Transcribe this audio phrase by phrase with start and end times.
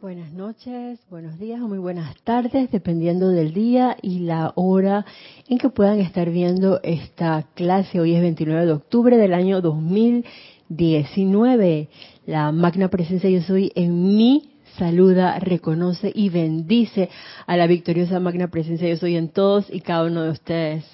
[0.00, 5.04] Buenas noches, buenos días o muy buenas tardes, dependiendo del día y la hora
[5.46, 8.00] en que puedan estar viendo esta clase.
[8.00, 11.90] Hoy es 29 de octubre del año 2019.
[12.24, 17.10] La magna presencia yo soy en mí saluda, reconoce y bendice
[17.46, 20.86] a la victoriosa magna presencia yo soy en todos y cada uno de ustedes.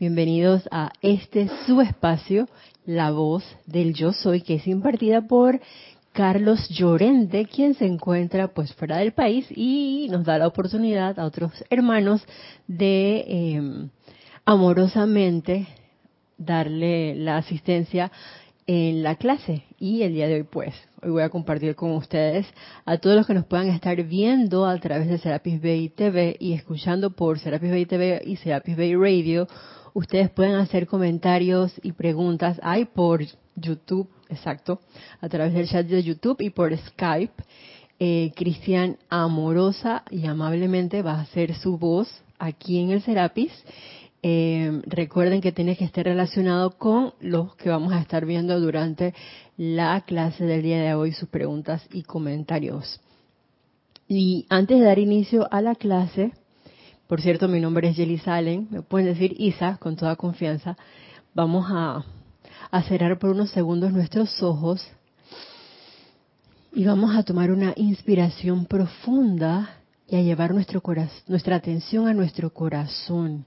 [0.00, 2.48] Bienvenidos a este su espacio,
[2.86, 5.60] la voz del yo soy, que es impartida por
[6.18, 11.24] Carlos Llorente, quien se encuentra pues fuera del país y nos da la oportunidad a
[11.24, 12.26] otros hermanos
[12.66, 13.90] de em,
[14.44, 15.68] amorosamente
[16.36, 18.10] darle la asistencia
[18.66, 19.62] en la clase.
[19.78, 22.48] Y el día de hoy pues, hoy voy a compartir con ustedes
[22.84, 26.52] a todos los que nos puedan estar viendo a través de Serapis Bay TV y
[26.52, 29.46] escuchando por Serapis Bay TV y Serapis Bay Radio.
[29.94, 32.58] Ustedes pueden hacer comentarios y preguntas.
[32.64, 33.20] Hay por
[33.54, 34.80] YouTube exacto,
[35.20, 37.42] a través del chat de YouTube y por Skype.
[38.00, 42.08] Eh, Cristian amorosa y amablemente va a hacer su voz
[42.38, 43.52] aquí en el Serapis.
[44.22, 49.14] Eh, recuerden que tiene que estar relacionado con los que vamos a estar viendo durante
[49.56, 53.00] la clase del día de hoy, sus preguntas y comentarios.
[54.08, 56.32] Y antes de dar inicio a la clase,
[57.08, 60.76] por cierto, mi nombre es Jelly Salen, me pueden decir Isa con toda confianza,
[61.34, 62.04] vamos a
[62.70, 64.86] a cerrar por unos segundos nuestros ojos
[66.72, 70.82] y vamos a tomar una inspiración profunda y a llevar nuestro
[71.26, 73.46] nuestra atención a nuestro corazón.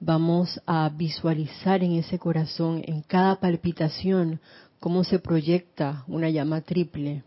[0.00, 4.40] Vamos a visualizar en ese corazón, en cada palpitación,
[4.78, 7.24] cómo se proyecta una llama triple,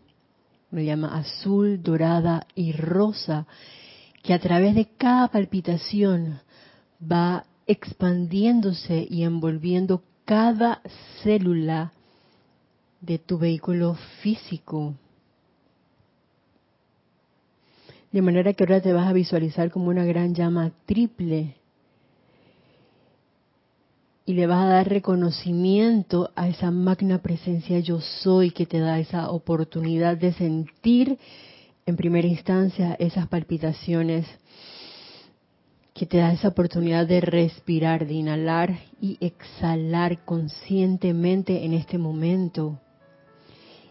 [0.70, 3.46] una llama azul, dorada y rosa,
[4.22, 6.40] que a través de cada palpitación
[7.00, 10.80] va expandiéndose y envolviendo cada
[11.22, 11.92] célula
[13.00, 14.94] de tu vehículo físico.
[18.12, 21.56] De manera que ahora te vas a visualizar como una gran llama triple
[24.24, 28.98] y le vas a dar reconocimiento a esa magna presencia yo soy que te da
[28.98, 31.18] esa oportunidad de sentir
[31.86, 34.26] en primera instancia esas palpitaciones
[35.94, 42.80] que te da esa oportunidad de respirar, de inhalar y exhalar conscientemente en este momento.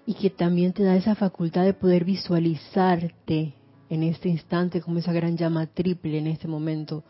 [0.06, 3.54] Y que también te da esa facultad de poder visualizarte
[3.90, 7.04] en este instante como esa gran llama triple en este momento.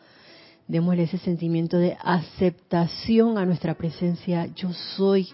[0.67, 4.47] Démosle ese sentimiento de aceptación a nuestra presencia.
[4.47, 5.29] Yo soy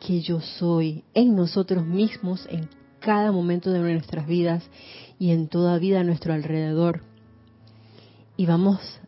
[0.00, 4.64] que yo soy en nosotros mismos, en cada momento de nuestras vidas
[5.18, 7.11] y en toda vida a nuestro alrededor
[8.36, 9.00] y vamos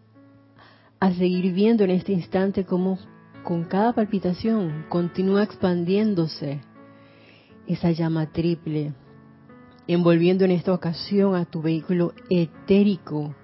[1.01, 2.99] a seguir viendo en este instante cómo
[3.43, 6.61] con cada palpitación continúa expandiéndose
[7.67, 8.93] esa llama triple,
[9.87, 13.35] envolviendo en esta ocasión a tu vehículo etérico.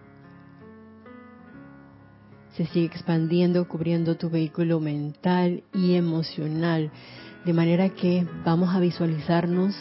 [2.57, 6.91] Se sigue expandiendo, cubriendo tu vehículo mental y emocional,
[7.45, 9.75] de manera que vamos a visualizarnos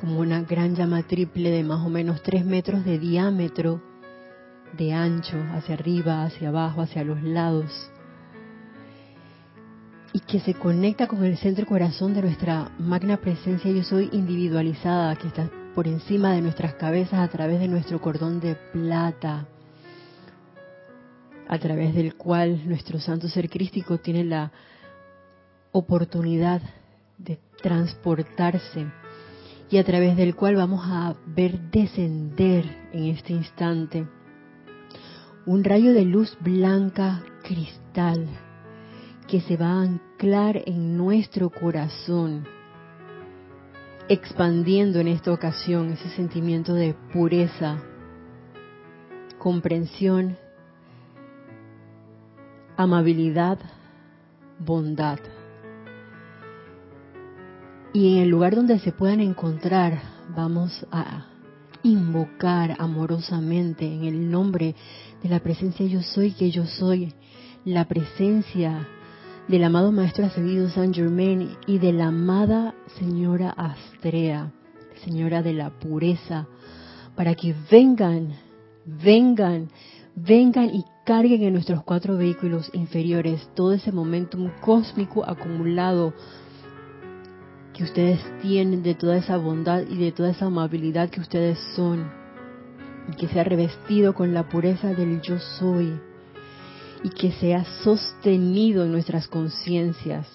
[0.00, 3.93] como una gran llama triple de más o menos 3 metros de diámetro
[4.76, 7.90] de ancho, hacia arriba, hacia abajo, hacia los lados,
[10.12, 15.16] y que se conecta con el centro corazón de nuestra magna presencia yo soy individualizada,
[15.16, 19.46] que está por encima de nuestras cabezas a través de nuestro cordón de plata,
[21.48, 24.52] a través del cual nuestro santo ser crístico tiene la
[25.72, 26.62] oportunidad
[27.18, 28.86] de transportarse
[29.70, 34.06] y a través del cual vamos a ver descender en este instante
[35.46, 38.26] un rayo de luz blanca cristal
[39.28, 42.46] que se va a anclar en nuestro corazón,
[44.08, 47.78] expandiendo en esta ocasión ese sentimiento de pureza,
[49.38, 50.36] comprensión,
[52.76, 53.58] amabilidad,
[54.58, 55.18] bondad.
[57.92, 60.00] Y en el lugar donde se puedan encontrar,
[60.34, 61.33] vamos a
[61.84, 64.74] invocar amorosamente en el nombre
[65.22, 67.12] de la presencia yo soy que yo soy,
[67.64, 68.88] la presencia
[69.46, 74.50] del amado Maestro Ascendido San Germain y de la amada Señora Astrea,
[75.04, 76.46] Señora de la Pureza,
[77.14, 78.34] para que vengan,
[78.86, 79.68] vengan,
[80.16, 86.14] vengan y carguen en nuestros cuatro vehículos inferiores todo ese momentum cósmico acumulado
[87.74, 92.10] que ustedes tienen, de toda esa bondad y de toda esa amabilidad que ustedes son,
[93.12, 95.92] y que sea revestido con la pureza del yo soy,
[97.02, 100.26] y que sea sostenido en nuestras conciencias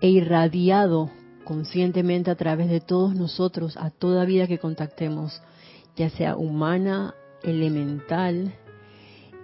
[0.00, 1.10] e irradiado
[1.44, 5.42] conscientemente a través de todos nosotros, a toda vida que contactemos,
[5.96, 8.54] ya sea humana, elemental,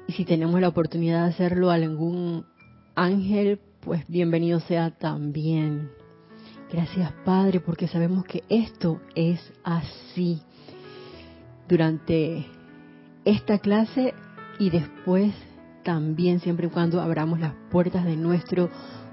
[0.07, 2.47] y si tenemos la oportunidad de hacerlo a algún
[2.95, 6.00] ángel, pues bienvenido sea también.
[6.73, 10.41] Gracias Padre, porque sabemos que esto es así.
[11.69, 12.47] Durante
[13.25, 14.15] esta clase
[14.59, 15.35] y después
[15.83, 18.69] también, siempre y cuando abramos las puertas de nuestro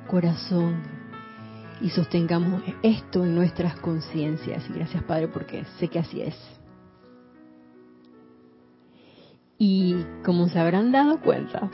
[0.07, 0.83] corazón
[1.81, 4.63] y sostengamos esto en nuestras conciencias.
[4.69, 6.35] Y gracias Padre, porque sé que así es.
[9.57, 11.71] Y como se habrán dado cuenta,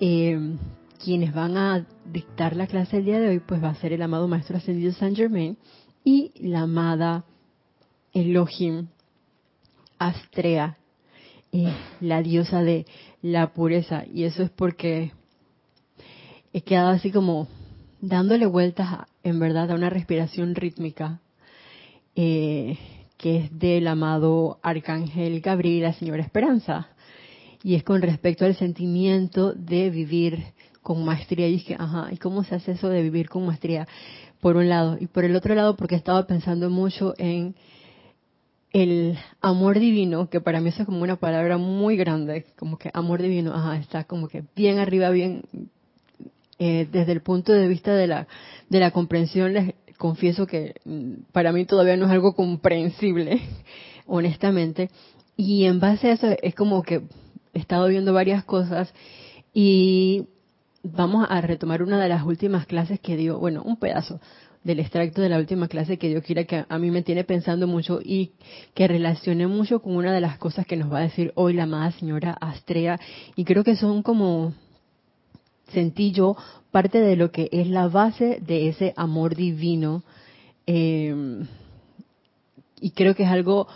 [0.00, 0.56] eh,
[1.02, 4.02] quienes van a dictar la clase el día de hoy, pues va a ser el
[4.02, 5.56] amado Maestro Ascendido Saint Germain
[6.04, 7.24] y la amada
[8.12, 8.88] Elohim
[9.98, 10.78] Astrea,
[12.00, 12.86] la diosa de
[13.22, 14.04] la pureza.
[14.12, 15.12] Y eso es porque
[16.52, 17.48] he quedado así como
[18.00, 21.20] dándole vueltas, en verdad, a una respiración rítmica.
[22.14, 22.76] Eh,
[23.22, 26.88] que es del amado Arcángel Gabriel la Señora Esperanza.
[27.62, 30.42] Y es con respecto al sentimiento de vivir
[30.82, 31.48] con maestría.
[31.48, 33.86] Y dije, ajá, ¿y cómo se hace eso de vivir con maestría?
[34.40, 34.96] Por un lado.
[35.00, 37.54] Y por el otro lado, porque estaba pensando mucho en
[38.72, 42.90] el amor divino, que para mí eso es como una palabra muy grande, como que
[42.94, 45.42] amor divino, ajá, está como que bien arriba, bien,
[46.58, 48.26] eh, desde el punto de vista de la,
[48.70, 53.42] de la comprensión, les confieso que mm, para mí todavía no es algo comprensible,
[54.06, 54.90] honestamente,
[55.36, 57.02] y en base a eso es como que
[57.52, 58.92] he estado viendo varias cosas
[59.52, 60.28] y
[60.82, 64.20] vamos a retomar una de las últimas clases que dio, bueno, un pedazo
[64.64, 67.66] del extracto de la última clase que dio Kira, que a mí me tiene pensando
[67.66, 68.32] mucho y
[68.74, 71.64] que relacione mucho con una de las cosas que nos va a decir hoy la
[71.64, 73.00] amada señora Astrea.
[73.34, 74.54] Y creo que son como,
[75.72, 76.36] sentí yo,
[76.70, 80.04] parte de lo que es la base de ese amor divino.
[80.66, 81.44] Eh,
[82.80, 83.66] y creo que es algo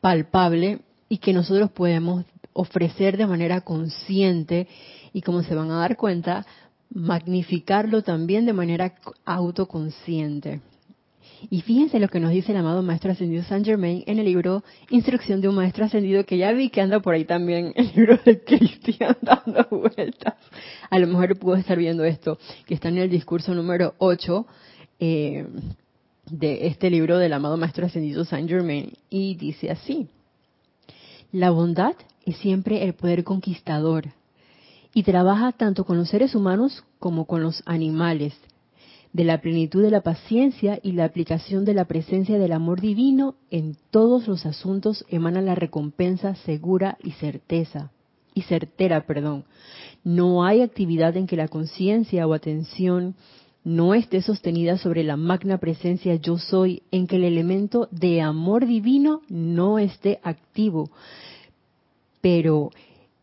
[0.00, 4.66] palpable y que nosotros podemos ofrecer de manera consciente
[5.16, 6.44] y como se van a dar cuenta,
[6.90, 8.92] magnificarlo también de manera
[9.24, 10.60] autoconsciente.
[11.48, 14.62] Y fíjense lo que nos dice el amado Maestro Ascendido Saint Germain en el libro
[14.90, 18.18] Instrucción de un Maestro Ascendido, que ya vi que anda por ahí también el libro
[18.26, 20.34] de Cristian dando vueltas.
[20.90, 24.46] A lo mejor puedo estar viendo esto, que está en el discurso número 8
[25.00, 25.46] eh,
[26.30, 30.08] de este libro del amado Maestro Ascendido Saint Germain, y dice así,
[31.32, 31.94] la bondad
[32.26, 34.08] es siempre el poder conquistador
[34.96, 38.32] y trabaja tanto con los seres humanos como con los animales.
[39.12, 43.34] De la plenitud de la paciencia y la aplicación de la presencia del amor divino
[43.50, 47.90] en todos los asuntos emana la recompensa segura y certeza
[48.32, 49.44] y certera, perdón.
[50.02, 53.16] No hay actividad en que la conciencia o atención
[53.64, 58.64] no esté sostenida sobre la magna presencia yo soy, en que el elemento de amor
[58.64, 60.88] divino no esté activo.
[62.22, 62.70] Pero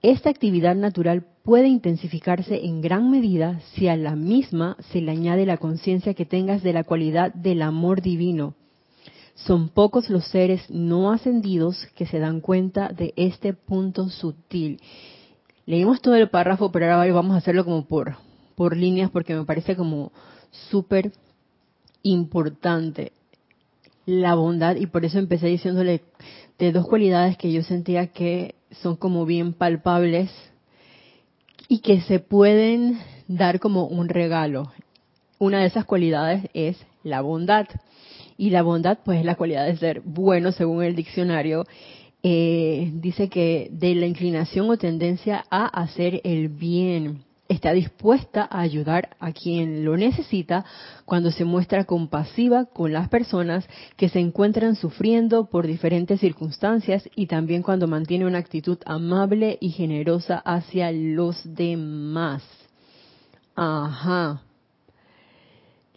[0.04, 5.45] esta actividad natural puede intensificarse en gran medida si a la misma se le añade
[5.45, 8.56] la conciencia que tengas de la cualidad del amor divino.
[9.36, 14.80] Son pocos los seres no ascendidos que se dan cuenta de este punto sutil.
[15.66, 18.16] Leímos todo el párrafo, pero ahora vamos a hacerlo como por,
[18.56, 20.13] por líneas porque me parece como
[20.69, 21.12] súper
[22.04, 23.12] importante
[24.06, 26.04] la bondad y por eso empecé diciéndole
[26.57, 30.30] de dos cualidades que yo sentía que son como bien palpables
[31.73, 34.71] y que se pueden dar como un regalo.
[35.39, 37.65] Una de esas cualidades es la bondad.
[38.37, 41.65] Y la bondad, pues, es la cualidad de ser bueno, según el diccionario.
[42.21, 47.23] Eh, dice que de la inclinación o tendencia a hacer el bien
[47.54, 50.66] está dispuesta a ayudar a quien lo necesita
[51.06, 57.28] cuando se muestra compasiva con las personas que se encuentran sufriendo por diferentes circunstancias y
[57.28, 62.44] también cuando mantiene una actitud amable y generosa hacia los demás.
[63.56, 64.42] Ajá.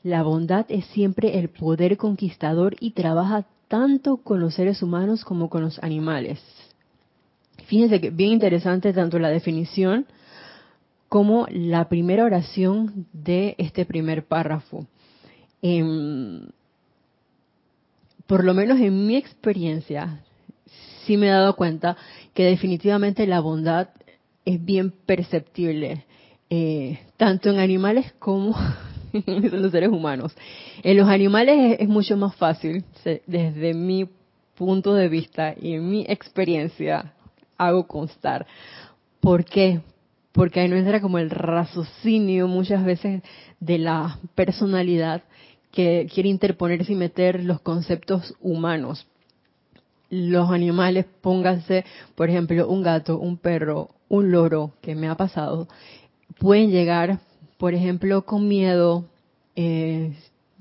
[0.02, 5.48] La bondad es siempre el poder conquistador y trabaja tanto con los seres humanos como
[5.48, 6.40] con los animales.
[7.66, 10.06] Fíjense que bien interesante tanto la definición
[11.08, 14.86] como la primera oración de este primer párrafo.
[15.62, 16.46] Em,
[18.26, 20.20] por lo menos en mi experiencia,
[21.04, 21.96] sí me he dado cuenta
[22.34, 23.88] que definitivamente la bondad
[24.44, 26.04] es bien perceptible,
[26.50, 28.56] eh, tanto en animales como
[29.12, 30.34] en los seres humanos.
[30.82, 32.84] En los animales es, mucho más fácil,
[33.26, 34.08] desde mi
[34.56, 37.12] punto de vista y en mi experiencia
[37.56, 38.46] hago constar.
[39.20, 39.80] ¿Por qué?
[40.36, 43.22] Porque ahí no entra como el raciocinio muchas veces
[43.58, 45.22] de la personalidad
[45.72, 49.06] que quiere interponerse y meter los conceptos humanos.
[50.10, 55.68] Los animales, pónganse, por ejemplo, un gato, un perro, un loro, que me ha pasado,
[56.38, 57.18] pueden llegar,
[57.56, 59.06] por ejemplo, con miedo,
[59.56, 60.12] eh,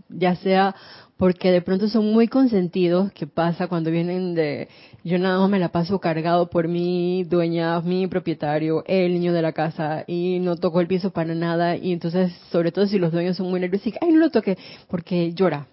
[0.07, 0.73] ya sea
[1.17, 4.67] porque de pronto son muy consentidos, que pasa cuando vienen de,
[5.03, 9.41] yo nada más me la paso cargado por mi dueña, mi propietario, el niño de
[9.41, 13.13] la casa, y no toco el piso para nada, y entonces, sobre todo si los
[13.13, 14.57] dueños son muy nerviosos, ay, no lo toque,
[14.89, 15.67] porque llora,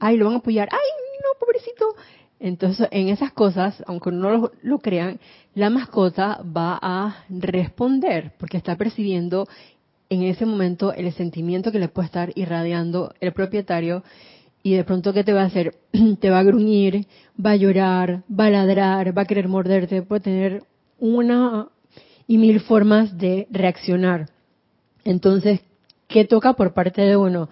[0.00, 0.78] ay, lo van a apoyar, ay,
[1.22, 1.84] no, pobrecito.
[2.40, 5.20] Entonces, en esas cosas, aunque no lo crean,
[5.54, 9.46] la mascota va a responder, porque está percibiendo
[10.08, 14.02] en ese momento el sentimiento que le puede estar irradiando el propietario
[14.62, 15.74] y de pronto, ¿qué te va a hacer?
[16.20, 17.06] te va a gruñir,
[17.44, 20.62] va a llorar, va a ladrar, va a querer morderte, puede tener
[20.98, 21.68] una
[22.26, 24.28] y mil formas de reaccionar.
[25.04, 25.60] Entonces,
[26.06, 27.48] ¿qué toca por parte de uno?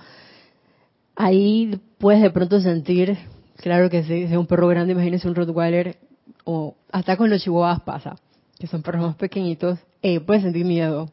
[1.17, 3.19] Ahí puedes de pronto sentir,
[3.57, 5.99] claro que sí, si es un perro grande, imagínese un Rottweiler,
[6.45, 8.17] o hasta con los chihuahuas pasa,
[8.59, 11.11] que son perros más pequeñitos, eh, puedes sentir miedo.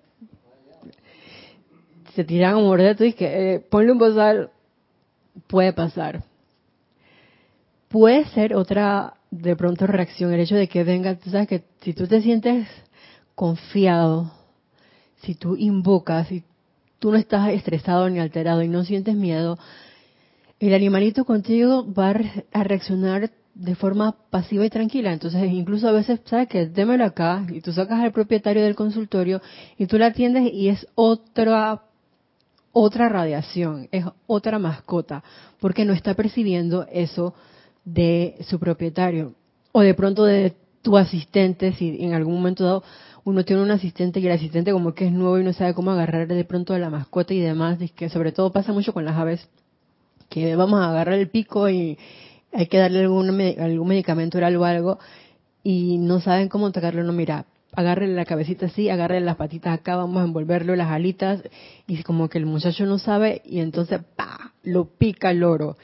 [2.15, 4.51] Se tiran a morder, tú dices, eh, ponle un bozal,
[5.47, 6.23] puede pasar.
[7.89, 11.93] Puede ser otra, de pronto, reacción, el hecho de que venga, tú sabes que si
[11.93, 12.67] tú te sientes
[13.35, 14.31] confiado,
[15.21, 16.43] si tú invocas, si
[16.99, 19.57] tú no estás estresado ni alterado y no sientes miedo,
[20.59, 22.13] el animalito contigo va
[22.51, 25.13] a reaccionar de forma pasiva y tranquila.
[25.13, 29.41] Entonces, incluso a veces, ¿sabes que Démelo acá y tú sacas al propietario del consultorio
[29.77, 31.83] y tú la atiendes y es otra
[32.71, 35.23] otra radiación, es otra mascota,
[35.59, 37.33] porque no está percibiendo eso
[37.85, 39.33] de su propietario.
[39.71, 42.83] O de pronto de tu asistente, si en algún momento dado
[43.23, 45.91] uno tiene un asistente y el asistente como que es nuevo y no sabe cómo
[45.91, 49.03] agarrar de pronto a la mascota y demás, es que sobre todo pasa mucho con
[49.03, 49.49] las aves,
[50.29, 51.97] que vamos a agarrar el pico y
[52.53, 54.99] hay que darle algún, algún medicamento oral o algo
[55.61, 57.45] y no saben cómo tocarlo, no mira,
[57.77, 61.43] agárrele la cabecita así, agárrele las patitas acá, vamos a envolverlo las alitas,
[61.85, 65.77] y como que el muchacho no sabe, y entonces, pa, lo pica el loro.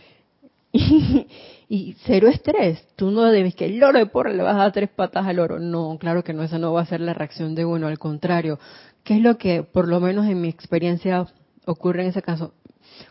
[1.69, 4.73] Y, cero estrés, tú no debes que el loro de porra le vas a dar
[4.73, 5.57] tres patas al loro.
[5.59, 8.59] No, claro que no, esa no va a ser la reacción de uno, al contrario.
[9.03, 11.25] ¿Qué es lo que, por lo menos en mi experiencia,
[11.65, 12.53] ocurre en ese caso?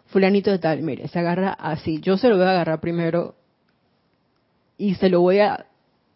[0.07, 3.35] Fulanito de tal, mire, se agarra así, yo se lo voy a agarrar primero
[4.79, 5.67] y se lo voy a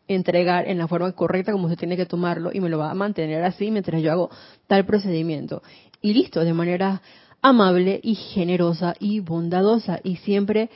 [0.08, 2.94] entregar en la forma correcta como se tiene que tomarlo y me lo va a
[2.94, 4.30] mantener así mientras yo hago
[4.66, 5.62] tal procedimiento.
[6.00, 7.02] Y listo, de manera
[7.42, 10.70] amable y generosa y bondadosa y siempre,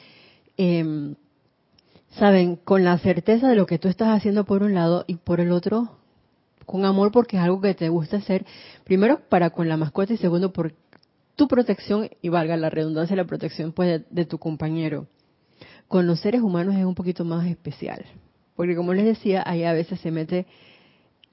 [0.56, 1.14] eh,
[2.10, 5.40] saben, con la certeza de lo que tú estás haciendo por un lado y por
[5.40, 5.96] el otro,
[6.66, 8.44] con amor porque es algo que te gusta hacer,
[8.84, 10.72] primero para con la mascota y segundo por
[11.36, 15.06] tu protección y valga la redundancia, la protección pues de, de tu compañero.
[15.88, 18.04] Con los seres humanos es un poquito más especial.
[18.60, 20.44] Porque como les decía, ahí a veces se mete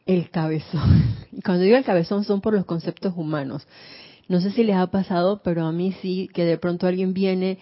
[0.05, 1.17] el cabezón.
[1.33, 3.67] Y cuando digo el cabezón son por los conceptos humanos.
[4.29, 7.57] No sé si les ha pasado, pero a mí sí, que de pronto alguien viene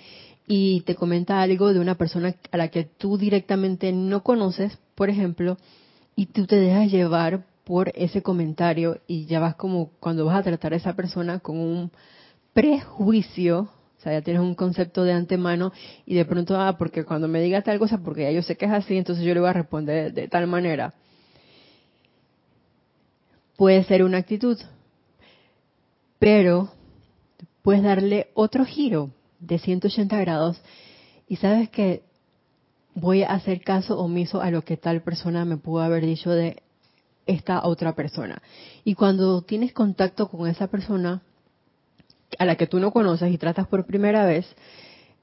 [0.46, 5.10] y te comenta algo de una persona a la que tú directamente no conoces, por
[5.10, 5.58] ejemplo,
[6.16, 10.44] y tú te dejas llevar por ese comentario y ya vas como cuando vas a
[10.44, 11.92] tratar a esa persona con un
[12.54, 13.70] prejuicio
[14.06, 15.74] sea, ya tienes un concepto de antemano
[16.06, 18.66] y de pronto, ah, porque cuando me diga tal cosa, porque ya yo sé que
[18.66, 20.94] es así, entonces yo le voy a responder de, tal manera.
[23.58, 24.58] Puede ser una actitud,
[26.20, 26.70] pero
[27.62, 29.10] puedes darle otro giro
[29.40, 30.62] de 180 grados
[31.28, 32.04] y sabes que
[32.94, 36.62] voy a hacer caso omiso a lo que tal persona me pudo haber dicho de
[37.26, 38.42] esta otra persona.
[38.84, 41.22] Y cuando tienes contacto con esa persona,
[42.38, 44.46] a la que tú no conoces y tratas por primera vez,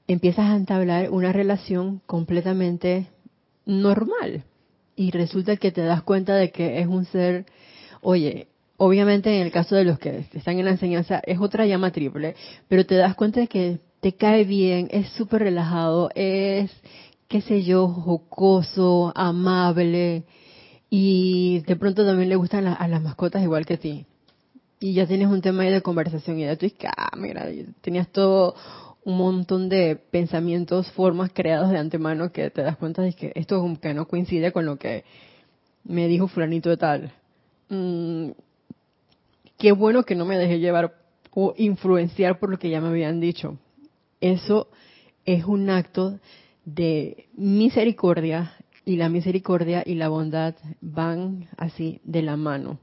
[0.07, 3.07] empiezas a entablar una relación completamente
[3.65, 4.43] normal.
[4.95, 7.45] Y resulta que te das cuenta de que es un ser,
[8.01, 11.91] oye, obviamente en el caso de los que están en la enseñanza es otra llama
[11.91, 12.35] triple,
[12.67, 16.69] pero te das cuenta de que te cae bien, es súper relajado, es,
[17.27, 20.23] qué sé yo, jocoso, amable,
[20.89, 24.05] y de pronto también le gustan a las mascotas igual que a ti
[24.83, 27.47] y ya tienes un tema ahí de conversación y ya tú dices, ah, mira,
[27.79, 28.53] tenías todo
[29.05, 33.61] un montón de pensamientos, formas creados de antemano que te das cuenta de que esto
[33.61, 35.05] como que no coincide con lo que
[35.85, 37.13] me dijo fulanito de tal.
[37.69, 38.31] Mm,
[39.57, 40.93] qué bueno que no me dejé llevar
[41.33, 43.57] o influenciar por lo que ya me habían dicho.
[44.19, 44.67] Eso
[45.23, 46.19] es un acto
[46.65, 48.51] de misericordia
[48.83, 52.79] y la misericordia y la bondad van así de la mano.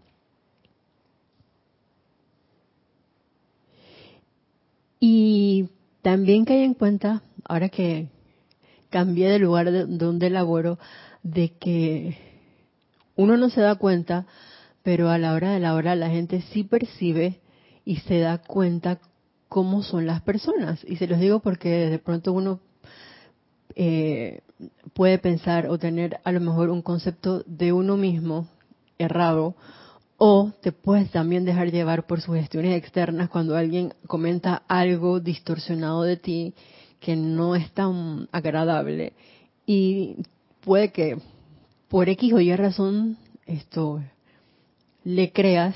[6.02, 8.08] También que hay en cuenta, ahora que
[8.90, 10.78] cambié de lugar de donde laboro,
[11.22, 12.16] de que
[13.16, 14.26] uno no se da cuenta,
[14.82, 17.40] pero a la hora de la hora la gente sí percibe
[17.84, 18.98] y se da cuenta
[19.48, 20.84] cómo son las personas.
[20.86, 22.60] Y se los digo porque de pronto uno
[23.74, 24.40] eh,
[24.94, 28.48] puede pensar o tener a lo mejor un concepto de uno mismo
[28.98, 29.54] errado
[30.22, 36.18] o te puedes también dejar llevar por sugestiones externas cuando alguien comenta algo distorsionado de
[36.18, 36.52] ti
[37.00, 39.14] que no es tan agradable.
[39.64, 40.16] Y
[40.60, 41.16] puede que
[41.88, 44.02] por X o Y razón esto
[45.04, 45.74] le creas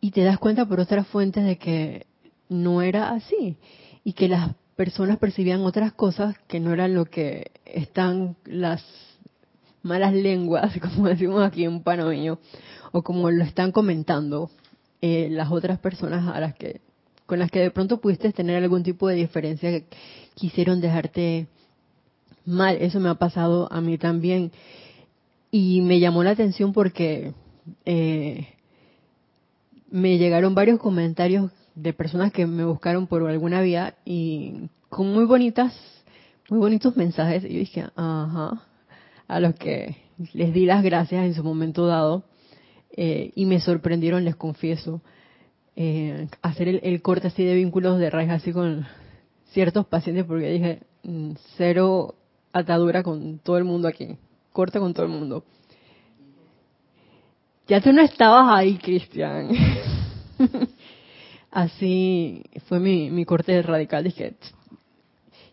[0.00, 2.06] y te das cuenta por otras fuentes de que
[2.48, 3.56] no era así
[4.04, 8.84] y que las personas percibían otras cosas que no eran lo que están las
[9.88, 12.38] malas lenguas, como decimos aquí en panameño,
[12.92, 14.50] o como lo están comentando
[15.00, 16.80] eh, las otras personas a las que
[17.26, 19.84] con las que de pronto pudiste tener algún tipo de diferencia que
[20.34, 21.46] quisieron dejarte
[22.46, 22.78] mal.
[22.80, 24.50] Eso me ha pasado a mí también.
[25.50, 27.34] Y me llamó la atención porque
[27.84, 28.48] eh,
[29.90, 35.26] me llegaron varios comentarios de personas que me buscaron por alguna vía y con muy
[35.26, 35.74] bonitas,
[36.48, 37.44] muy bonitos mensajes.
[37.44, 38.62] Y yo dije, ajá,
[39.28, 39.96] a los que
[40.32, 42.24] les di las gracias en su momento dado.
[42.90, 45.02] Eh, y me sorprendieron, les confieso,
[45.76, 48.86] eh, hacer el, corte así de vínculos de raíz así con
[49.52, 52.16] ciertos pacientes porque dije, mm, cero
[52.52, 54.16] atadura con todo el mundo aquí,
[54.52, 55.44] corta con todo el mundo.
[57.68, 59.50] Ya tú no estabas ahí, Cristian.
[61.52, 64.02] así fue mi, mi corte radical.
[64.02, 64.34] Dije,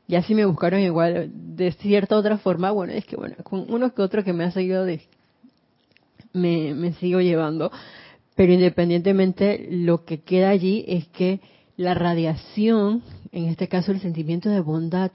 [0.07, 3.93] ya si me buscaron igual de cierta otra forma, bueno, es que bueno, con uno
[3.93, 5.01] que otro que me ha seguido de,
[6.35, 7.71] me, sigo llevando.
[8.35, 11.39] Pero independientemente, lo que queda allí es que
[11.77, 15.11] la radiación, en este caso el sentimiento de bondad,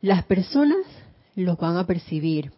[0.00, 0.86] las personas
[1.34, 2.52] los van a percibir.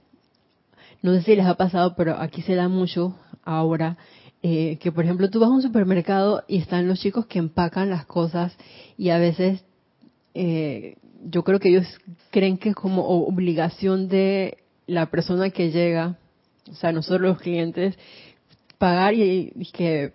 [1.02, 3.96] No sé si les ha pasado, pero aquí se da mucho ahora,
[4.42, 7.90] eh, que por ejemplo tú vas a un supermercado y están los chicos que empacan
[7.90, 8.56] las cosas
[8.96, 9.64] y a veces
[10.34, 11.86] eh, yo creo que ellos
[12.30, 16.18] creen que es como obligación de la persona que llega
[16.70, 17.96] o sea, nosotros los clientes,
[18.78, 20.12] pagar y, que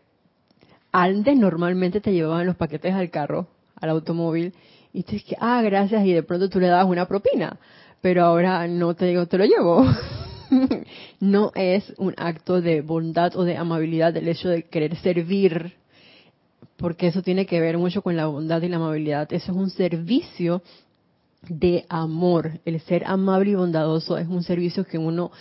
[0.91, 4.53] antes normalmente te llevaban los paquetes al carro, al automóvil,
[4.91, 7.59] y te dices, ah, gracias, y de pronto tú le dabas una propina,
[8.01, 9.85] pero ahora no te digo, te lo llevo.
[11.19, 15.73] no es un acto de bondad o de amabilidad el hecho de querer servir,
[16.77, 19.31] porque eso tiene que ver mucho con la bondad y la amabilidad.
[19.31, 20.63] Eso es un servicio
[21.47, 22.59] de amor.
[22.65, 25.31] El ser amable y bondadoso es un servicio que uno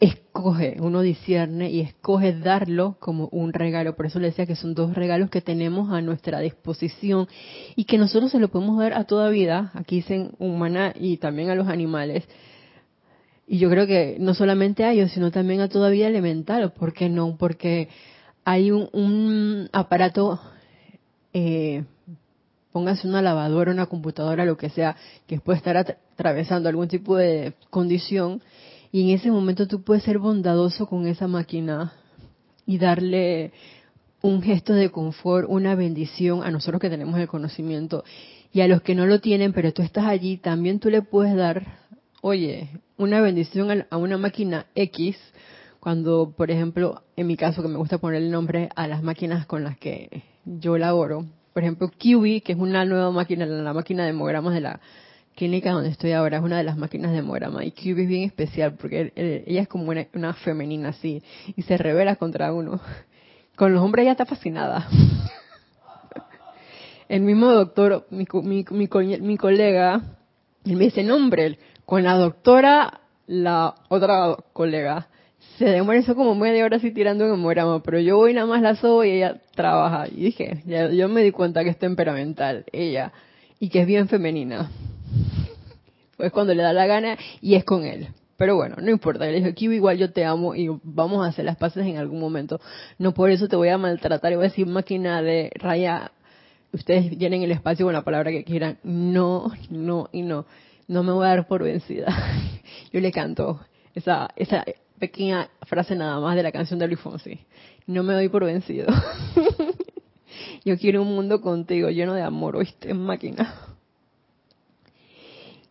[0.00, 3.96] escoge, uno discierne y escoge darlo como un regalo.
[3.96, 7.28] Por eso le decía que son dos regalos que tenemos a nuestra disposición
[7.76, 11.50] y que nosotros se lo podemos dar a toda vida, aquí dicen humana y también
[11.50, 12.24] a los animales.
[13.46, 16.72] Y yo creo que no solamente a ellos, sino también a toda vida elemental.
[16.72, 17.36] ¿Por qué no?
[17.36, 17.88] Porque
[18.44, 20.40] hay un, aparato,
[21.32, 21.84] eh,
[22.74, 24.96] póngase una lavadora, una computadora, lo que sea,
[25.28, 28.42] que puede estar atravesando algún tipo de condición
[28.90, 31.92] y en ese momento tú puedes ser bondadoso con esa máquina
[32.66, 33.52] y darle
[34.22, 38.02] un gesto de confort, una bendición a nosotros que tenemos el conocimiento.
[38.52, 41.36] Y a los que no lo tienen, pero tú estás allí, también tú le puedes
[41.36, 41.78] dar,
[42.22, 45.16] oye, una bendición a una máquina X,
[45.78, 49.46] cuando, por ejemplo, en mi caso, que me gusta poner el nombre a las máquinas
[49.46, 54.02] con las que yo laboro, por ejemplo, Kiwi, que es una nueva máquina, la máquina
[54.02, 54.80] de hemogramas de la
[55.36, 58.24] clínica donde estoy ahora es una de las máquinas de hemograma y Cube es bien
[58.24, 59.12] especial porque
[59.46, 61.22] ella es como una, femenina así
[61.56, 62.80] y se revela contra uno.
[63.56, 64.88] Con los hombres ella está fascinada.
[67.08, 70.00] El mismo doctor, mi, mi, mi, colega,
[70.64, 75.08] él me dice, nombre, con la doctora, la otra colega,
[75.58, 78.60] se demora eso como media hora así tirando un hemograma, pero yo voy nada más
[78.60, 80.08] la sobo y ella trabaja.
[80.08, 83.12] Y dije, yo me di cuenta que es temperamental, ella,
[83.60, 84.70] y que es bien femenina.
[86.16, 88.06] Pues cuando le da la gana y es con él.
[88.36, 89.26] Pero bueno, no importa.
[89.26, 92.20] Le dije, Kiwi, igual yo te amo y vamos a hacer las paces en algún
[92.20, 92.60] momento.
[92.98, 96.12] No por eso te voy a maltratar y voy a decir máquina de raya.
[96.72, 98.78] Ustedes llenen el espacio con la palabra que quieran.
[98.84, 100.46] No, no y no.
[100.86, 102.06] No me voy a dar por vencida.
[102.92, 103.60] Yo le canto
[103.94, 104.64] esa, esa
[105.04, 107.38] pequeña frase nada más de la canción de Luis Fonsi.
[107.86, 108.86] No me doy por vencido.
[110.64, 113.54] Yo quiero un mundo contigo lleno de amor, ¿oíste, máquina?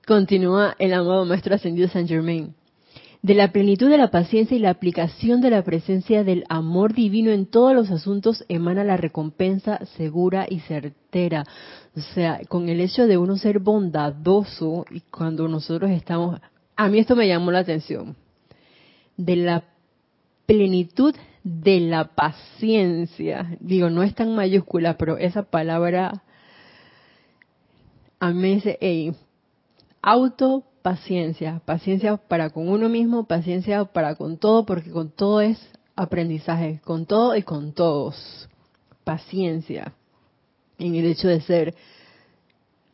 [0.05, 2.53] Continúa el amado Maestro Ascendido San Germain.
[3.23, 7.31] de la plenitud de la paciencia y la aplicación de la presencia del amor divino
[7.31, 11.45] en todos los asuntos emana la recompensa segura y certera.
[11.95, 16.39] O sea, con el hecho de uno ser bondadoso y cuando nosotros estamos,
[16.75, 18.15] a mí esto me llamó la atención,
[19.17, 19.63] de la
[20.45, 23.57] plenitud de la paciencia.
[23.59, 26.23] Digo, no es tan mayúscula, pero esa palabra
[28.19, 29.13] a mí me dice, hey,
[30.01, 35.59] auto paciencia, paciencia para con uno mismo, paciencia para con todo, porque con todo es
[35.95, 38.49] aprendizaje, con todo y con todos.
[39.03, 39.93] Paciencia
[40.77, 41.75] en el hecho de ser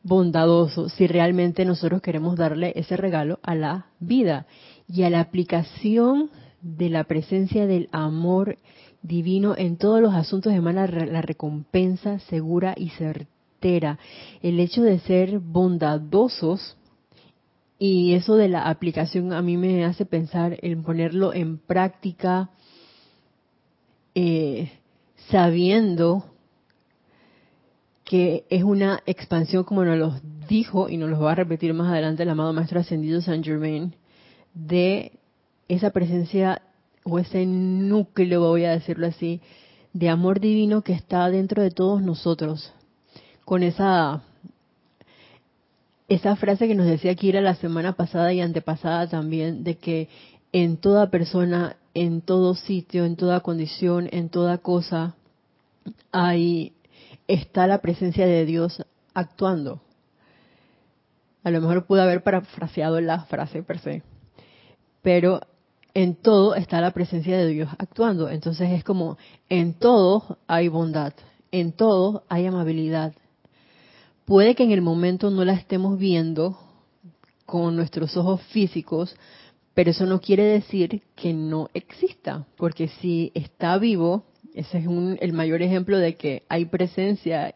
[0.01, 4.47] bondadoso, si realmente nosotros queremos darle ese regalo a la vida
[4.91, 6.30] y a la aplicación
[6.62, 8.58] de la presencia del amor
[9.02, 13.99] divino en todos los asuntos de la, recompensa segura y certera.
[14.41, 16.75] El hecho de ser bondadosos
[17.78, 22.49] y eso de la aplicación a mí me hace pensar en ponerlo en práctica,
[24.15, 24.71] eh,
[25.30, 26.25] sabiendo
[28.04, 31.91] que es una expansión como nos lo dijo y nos lo va a repetir más
[31.91, 33.93] adelante el amado Maestro Ascendido Saint Germain,
[34.53, 35.13] de
[35.67, 36.62] esa presencia
[37.03, 39.41] o ese núcleo, voy a decirlo así,
[39.93, 42.73] de amor divino que está dentro de todos nosotros,
[43.45, 44.23] con esa
[46.09, 50.09] esa frase que nos decía Kira la semana pasada y antepasada también, de que
[50.51, 55.15] en toda persona, en todo sitio, en toda condición, en toda cosa,
[56.12, 56.73] ahí
[57.27, 58.83] está la presencia de Dios
[59.13, 59.81] actuando.
[61.43, 64.01] A lo mejor pude haber parafraseado la frase per se,
[65.01, 65.41] pero
[65.93, 68.29] en todo está la presencia de Dios actuando.
[68.29, 69.17] Entonces es como,
[69.49, 71.13] en todo hay bondad,
[71.51, 73.13] en todo hay amabilidad,
[74.25, 76.57] puede que en el momento no la estemos viendo
[77.45, 79.15] con nuestros ojos físicos,
[79.73, 84.85] pero eso no quiere decir que no exista, porque si está vivo, ese es
[85.21, 87.55] el mayor ejemplo de que hay presencia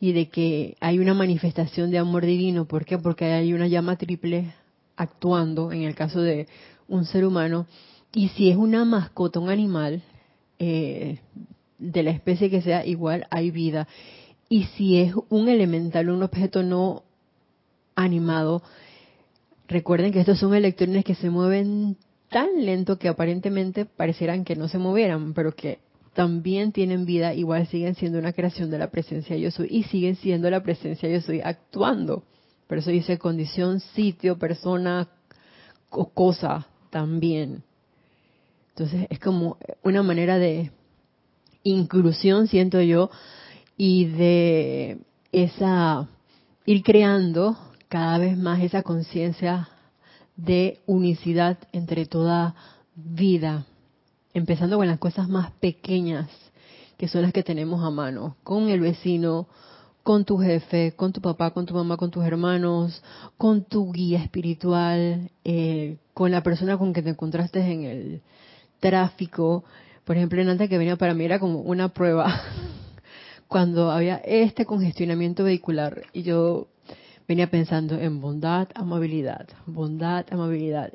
[0.00, 2.66] y de que hay una manifestación de amor divino.
[2.66, 2.98] ¿Por qué?
[2.98, 4.54] Porque hay una llama triple
[4.98, 6.46] actuando en el caso de
[6.88, 7.66] un ser humano.
[8.12, 10.02] Y si es una mascota, un animal,
[10.58, 11.20] eh,
[11.78, 13.86] de la especie que sea, igual hay vida.
[14.48, 17.04] Y si es un elemental, un objeto no
[17.94, 18.62] animado,
[19.68, 21.96] recuerden que estos son electrones que se mueven
[22.30, 25.78] tan lento que aparentemente parecieran que no se movieran, pero que
[26.14, 30.16] también tienen vida, igual siguen siendo una creación de la presencia yo soy y siguen
[30.16, 32.24] siendo la presencia yo soy actuando.
[32.68, 35.08] Por eso dice condición, sitio, persona
[35.90, 37.64] o cosa también.
[38.70, 40.70] Entonces es como una manera de
[41.64, 43.10] inclusión, siento yo,
[43.76, 44.98] y de
[45.32, 46.08] esa
[46.66, 47.56] ir creando
[47.88, 49.68] cada vez más esa conciencia
[50.36, 52.54] de unicidad entre toda
[52.94, 53.64] vida,
[54.34, 56.28] empezando con las cosas más pequeñas,
[56.98, 59.48] que son las que tenemos a mano, con el vecino,
[60.08, 63.02] con tu jefe, con tu papá, con tu mamá, con tus hermanos,
[63.36, 68.22] con tu guía espiritual, eh, con la persona con que te encontraste en el
[68.80, 69.64] tráfico.
[70.06, 72.40] Por ejemplo, en antes que venía para mí era como una prueba
[73.48, 76.68] cuando había este congestionamiento vehicular y yo
[77.28, 80.90] venía pensando en bondad, amabilidad, bondad, amabilidad.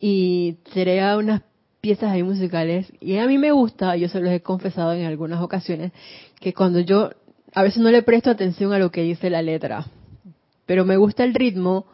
[0.00, 1.42] Y sería unas
[1.80, 5.40] piezas ahí musicales y a mí me gusta, yo se los he confesado en algunas
[5.40, 5.92] ocasiones,
[6.40, 7.10] que cuando yo
[7.54, 9.86] a veces no le presto atención a lo que dice la letra,
[10.66, 11.86] pero me gusta el ritmo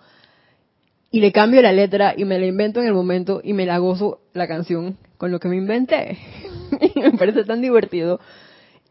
[1.10, 3.78] y le cambio la letra y me la invento en el momento y me la
[3.78, 6.18] gozo la canción con lo que me inventé.
[6.94, 8.20] y me parece tan divertido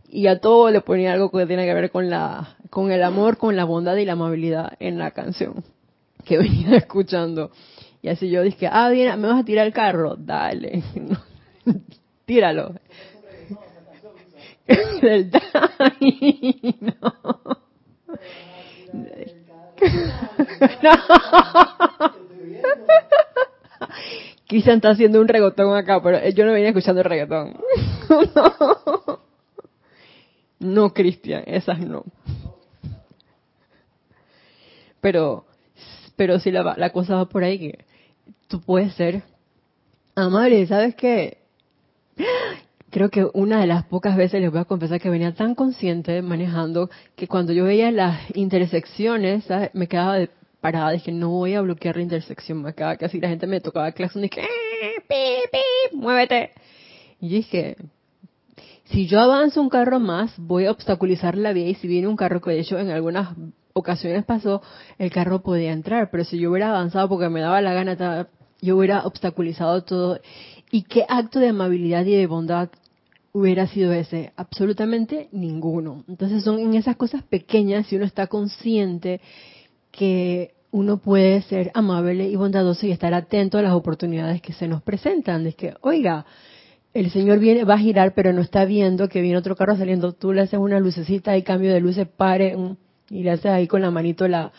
[0.09, 3.37] y a todo le ponía algo que tiene que ver con la con el amor,
[3.37, 5.63] con la bondad y la amabilidad en la canción
[6.23, 7.51] que venía escuchando.
[8.01, 10.15] Y así yo dije, ah, bien, ¿me vas a tirar el carro?
[10.17, 10.83] Dale,
[12.25, 12.75] tíralo.
[15.01, 15.31] Del
[16.81, 17.13] no.
[24.47, 27.57] Cristian está haciendo un reggaetón acá, pero yo no venía escuchando el reggaetón.
[28.09, 29.19] no.
[30.59, 32.05] No, Cristian, esas no.
[35.01, 35.45] Pero,
[36.15, 37.73] pero si la, la cosa va por ahí,
[38.47, 39.23] tú puedes ser
[40.15, 41.39] amable, ¿sabes qué?
[42.93, 46.21] Creo que una de las pocas veces les voy a confesar que venía tan consciente
[46.21, 50.29] manejando que cuando yo veía las intersecciones, me quedaba de
[50.61, 53.91] parada, dije, no voy a bloquear la intersección, me acaba casi la gente me tocaba
[53.93, 56.51] claxon dije, ¡Eh, pi, pi, muévete.
[57.19, 57.77] Y dije,
[58.85, 62.15] si yo avanzo un carro más, voy a obstaculizar la vía y si viene un
[62.15, 63.35] carro que de hecho en algunas
[63.73, 64.61] ocasiones pasó,
[64.99, 68.27] el carro podía entrar, pero si yo hubiera avanzado porque me daba la gana,
[68.61, 70.19] yo hubiera obstaculizado todo.
[70.69, 72.69] ¿Y qué acto de amabilidad y de bondad
[73.33, 74.31] hubiera sido ese?
[74.37, 76.05] Absolutamente ninguno.
[76.07, 79.19] Entonces son en esas cosas pequeñas, si uno está consciente
[79.91, 84.67] que uno puede ser amable y bondadoso y estar atento a las oportunidades que se
[84.67, 85.45] nos presentan.
[85.45, 86.25] Es que, oiga,
[86.93, 90.13] el Señor viene, va a girar, pero no está viendo que viene otro carro saliendo.
[90.13, 92.57] Tú le haces una lucecita y cambio de luces, pare,
[93.09, 94.51] y le haces ahí con la manito la,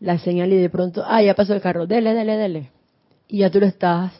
[0.00, 2.70] la señal y de pronto, ah, ya pasó el carro, dele, dele, dele.
[3.28, 4.12] Y ya tú lo estás.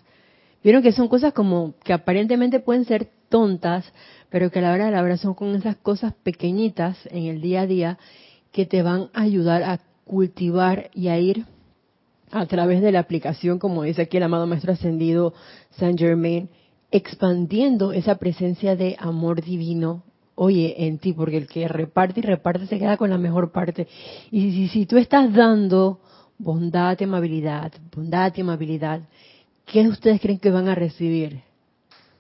[0.63, 3.85] Vieron que son cosas como que aparentemente pueden ser tontas,
[4.31, 7.41] pero que a la hora de la hora son con esas cosas pequeñitas en el
[7.41, 7.99] día a día
[8.53, 11.45] que te van a ayudar a cultivar y a ir
[12.31, 15.35] a través de la aplicación, como dice aquí el amado Maestro Ascendido
[15.71, 16.49] Saint Germain,
[16.93, 20.05] expandiendo esa presencia de amor divino,
[20.37, 23.89] oye, en ti, porque el que reparte y reparte se queda con la mejor parte.
[24.31, 25.99] Y si, si tú estás dando
[26.39, 29.01] bondad y amabilidad, bondad y amabilidad,
[29.67, 31.43] ¿qué ustedes creen que van a recibir?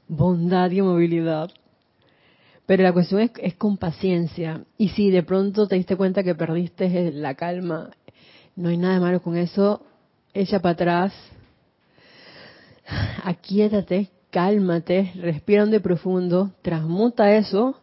[0.08, 1.50] Bondad y amabilidad.
[2.66, 4.64] Pero la cuestión es, con paciencia.
[4.78, 7.90] Y si de pronto te diste cuenta que perdiste la calma,
[8.56, 9.82] no hay nada malo con eso,
[10.32, 11.14] echa para atrás,
[13.24, 17.76] aquíétate, cálmate, respira de profundo, transmuta eso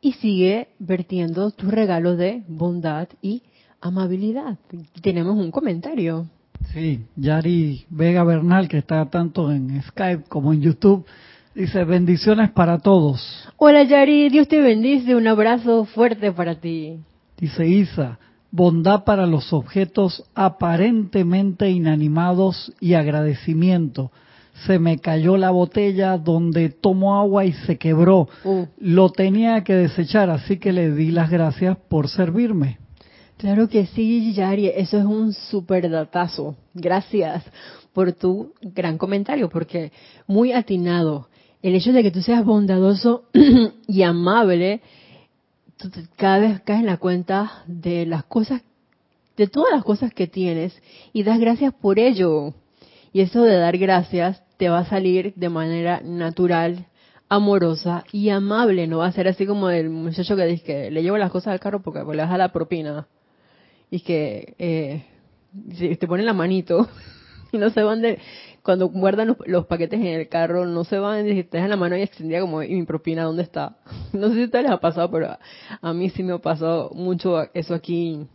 [0.00, 3.42] y sigue vertiendo tu regalo de bondad y
[3.80, 4.58] amabilidad.
[5.00, 6.26] Tenemos un comentario.
[6.72, 11.06] Sí, Yari Vega Bernal, que está tanto en Skype como en YouTube,
[11.54, 13.46] Dice, bendiciones para todos.
[13.58, 17.00] Hola Yari, Dios te bendice, un abrazo fuerte para ti.
[17.36, 18.18] Dice Isa,
[18.50, 24.12] bondad para los objetos aparentemente inanimados y agradecimiento.
[24.66, 28.28] Se me cayó la botella donde tomo agua y se quebró.
[28.44, 28.64] Uh.
[28.78, 32.78] Lo tenía que desechar, así que le di las gracias por servirme.
[33.42, 36.54] Claro que sí, Yari, eso es un super datazo.
[36.74, 37.42] Gracias
[37.92, 39.90] por tu gran comentario, porque
[40.28, 41.26] muy atinado
[41.60, 43.24] el hecho de que tú seas bondadoso
[43.88, 44.80] y amable,
[45.76, 48.62] tú cada vez caes en la cuenta de las cosas,
[49.36, 50.80] de todas las cosas que tienes
[51.12, 52.54] y das gracias por ello.
[53.12, 56.86] Y eso de dar gracias te va a salir de manera natural,
[57.28, 58.86] amorosa y amable.
[58.86, 61.54] No va a ser así como el muchacho que dice que le llevo las cosas
[61.54, 63.08] al carro porque le das a la propina.
[63.92, 65.04] Y que eh,
[65.96, 66.88] te ponen la manito
[67.52, 68.18] y no sé dónde
[68.62, 71.96] cuando guardan los, paquetes en el carro, no se van y te dejan la mano
[71.96, 73.76] y extendida como, ¿y mi propina dónde está?
[74.12, 75.36] No sé si a ustedes les ha pasado, pero
[75.80, 78.26] a, mí sí me ha pasado mucho eso aquí,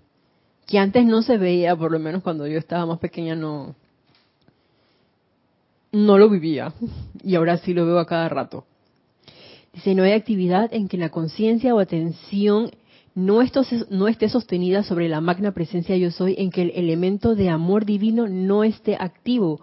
[0.65, 3.75] que antes no se veía, por lo menos cuando yo estaba más pequeña no,
[5.93, 6.73] no lo vivía.
[7.23, 8.65] Y ahora sí lo veo a cada rato.
[9.73, 12.71] Dice, no hay actividad en que la conciencia o atención
[13.17, 17.83] no, esté sostenida sobre la magna presencia yo soy, en que el elemento de amor
[17.83, 19.59] divino no esté activo,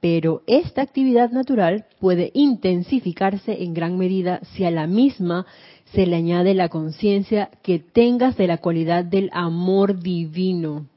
[0.00, 5.46] pero esta actividad natural puede intensificarse en gran medida si a la misma
[5.94, 10.88] se le añade la conciencia que tengas de la cualidad del amor divino.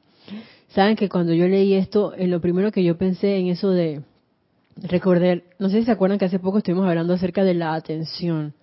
[0.70, 4.02] Saben que cuando yo leí esto, en lo primero que yo pensé en eso de
[4.76, 8.54] recordar, no sé si se acuerdan que hace poco estuvimos hablando acerca de la atención.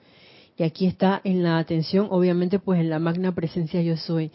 [0.58, 4.32] Y aquí está en la atención, obviamente, pues en la magna presencia yo soy.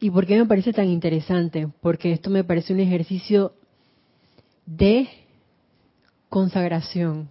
[0.00, 1.68] ¿Y por qué me parece tan interesante?
[1.80, 3.54] Porque esto me parece un ejercicio
[4.66, 5.08] de
[6.28, 7.28] consagración.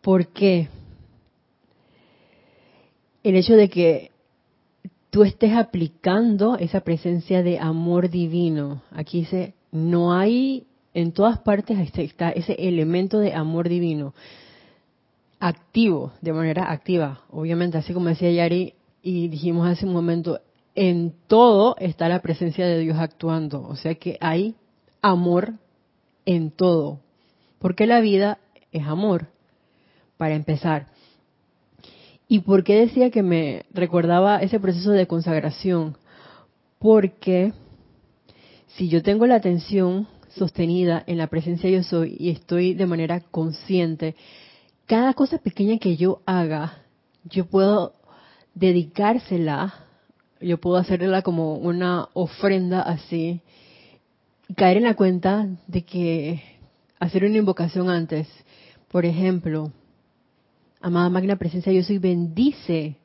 [0.00, 0.68] ¿Por qué?
[3.22, 4.10] El hecho de que
[5.10, 8.82] tú estés aplicando esa presencia de amor divino.
[8.92, 14.14] Aquí dice, no hay, en todas partes está ese elemento de amor divino.
[15.40, 17.22] Activo, de manera activa.
[17.30, 20.40] Obviamente, así como decía Yari y dijimos hace un momento,
[20.74, 23.62] en todo está la presencia de Dios actuando.
[23.66, 24.54] O sea que hay
[25.02, 25.54] amor
[26.26, 27.00] en todo.
[27.58, 28.38] Porque la vida
[28.70, 29.28] es amor,
[30.16, 30.88] para empezar.
[32.28, 35.96] ¿Y por qué decía que me recordaba ese proceso de consagración?
[36.78, 37.52] Porque
[38.76, 43.20] si yo tengo la atención sostenida en la presencia yo soy y estoy de manera
[43.20, 44.14] consciente,
[44.90, 46.78] cada cosa pequeña que yo haga,
[47.22, 47.92] yo puedo
[48.56, 49.72] dedicársela,
[50.40, 53.40] yo puedo hacerla como una ofrenda así,
[54.56, 56.42] caer en la cuenta de que
[56.98, 58.26] hacer una invocación antes,
[58.88, 59.70] por ejemplo,
[60.80, 62.96] amada magna presencia, yo soy bendice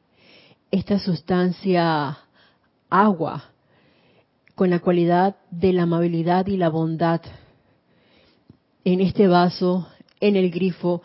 [0.72, 2.18] esta sustancia
[2.90, 3.52] agua
[4.56, 7.22] con la cualidad de la amabilidad y la bondad
[8.84, 9.88] en este vaso,
[10.20, 11.04] en el grifo,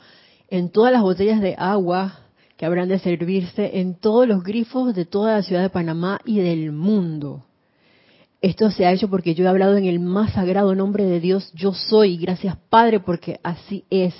[0.50, 2.20] en todas las botellas de agua
[2.56, 6.40] que habrán de servirse, en todos los grifos de toda la ciudad de Panamá y
[6.40, 7.44] del mundo
[8.40, 11.52] esto se ha hecho porque yo he hablado en el más sagrado nombre de Dios,
[11.54, 14.14] yo soy, gracias Padre, porque así es.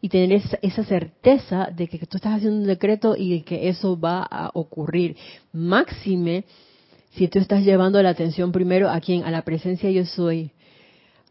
[0.00, 3.98] Y tener esa, certeza de que tú estás haciendo un decreto y de que eso
[3.98, 5.16] va a ocurrir.
[5.52, 6.44] Máxime,
[7.10, 10.52] si tú estás llevando la atención primero a quién, a la presencia yo soy,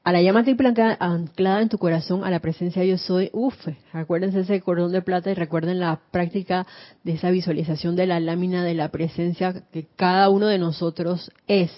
[0.07, 4.39] a la llama triple anclada en tu corazón, a la presencia yo soy, uff, acuérdense
[4.39, 6.65] ese cordón de plata y recuerden la práctica
[7.03, 11.71] de esa visualización de la lámina de la presencia que cada uno de nosotros es.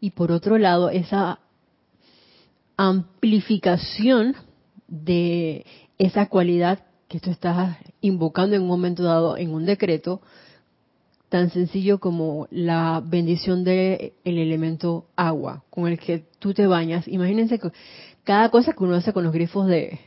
[0.00, 1.40] Y por otro lado esa
[2.78, 4.34] amplificación
[4.88, 5.66] de
[5.98, 10.22] esa cualidad que tú estás invocando en un momento dado en un decreto
[11.28, 17.06] tan sencillo como la bendición del el elemento agua con el que tú te bañas.
[17.06, 17.70] Imagínense que
[18.24, 20.00] cada cosa que uno hace con los grifos de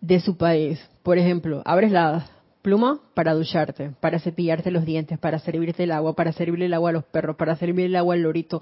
[0.00, 0.80] de su país.
[1.02, 2.26] Por ejemplo, abres la
[2.62, 6.90] pluma para ducharte, para cepillarte los dientes, para servirte el agua, para servirle el agua
[6.90, 8.60] a los perros, para servirle el agua al lorito,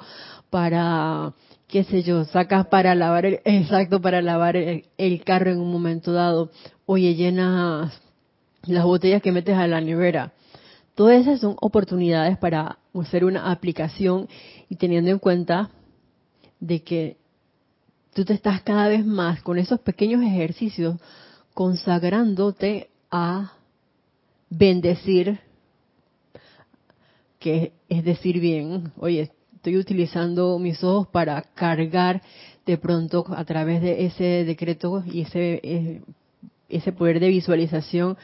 [0.50, 1.32] para,
[1.66, 6.12] qué sé yo, sacas para lavar el, exacto, para lavar el, carro en un momento
[6.12, 6.50] dado.
[6.87, 8.00] Oye, llenas
[8.64, 10.32] las botellas que metes a la nevera.
[10.94, 14.28] Todas esas son oportunidades para hacer una aplicación
[14.68, 15.70] y teniendo en cuenta
[16.60, 17.16] de que
[18.14, 20.96] tú te estás cada vez más con esos pequeños ejercicios
[21.54, 23.52] consagrándote a
[24.50, 25.40] bendecir,
[27.38, 32.22] que es decir bien, oye, estoy utilizando mis ojos para cargar
[32.64, 36.02] de pronto a través de ese decreto y ese, eh,
[36.68, 38.16] ese poder de visualización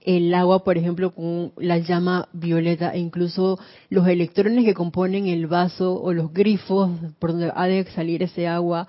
[0.00, 3.58] el agua, por ejemplo, con la llama violeta e incluso
[3.90, 8.48] los electrones que componen el vaso o los grifos por donde ha de salir ese
[8.48, 8.88] agua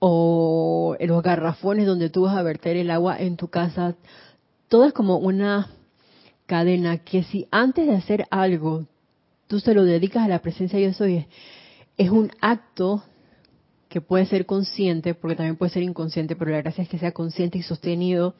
[0.00, 3.94] o los garrafones donde tú vas a verter el agua en tu casa.
[4.68, 5.68] Todo es como una
[6.46, 8.86] cadena que si antes de hacer algo
[9.46, 11.26] tú se lo dedicas a la presencia de yo soy,
[11.96, 13.02] es un acto
[13.88, 17.10] que puede ser consciente, porque también puede ser inconsciente, pero la gracia es que sea
[17.10, 18.36] consciente y sostenido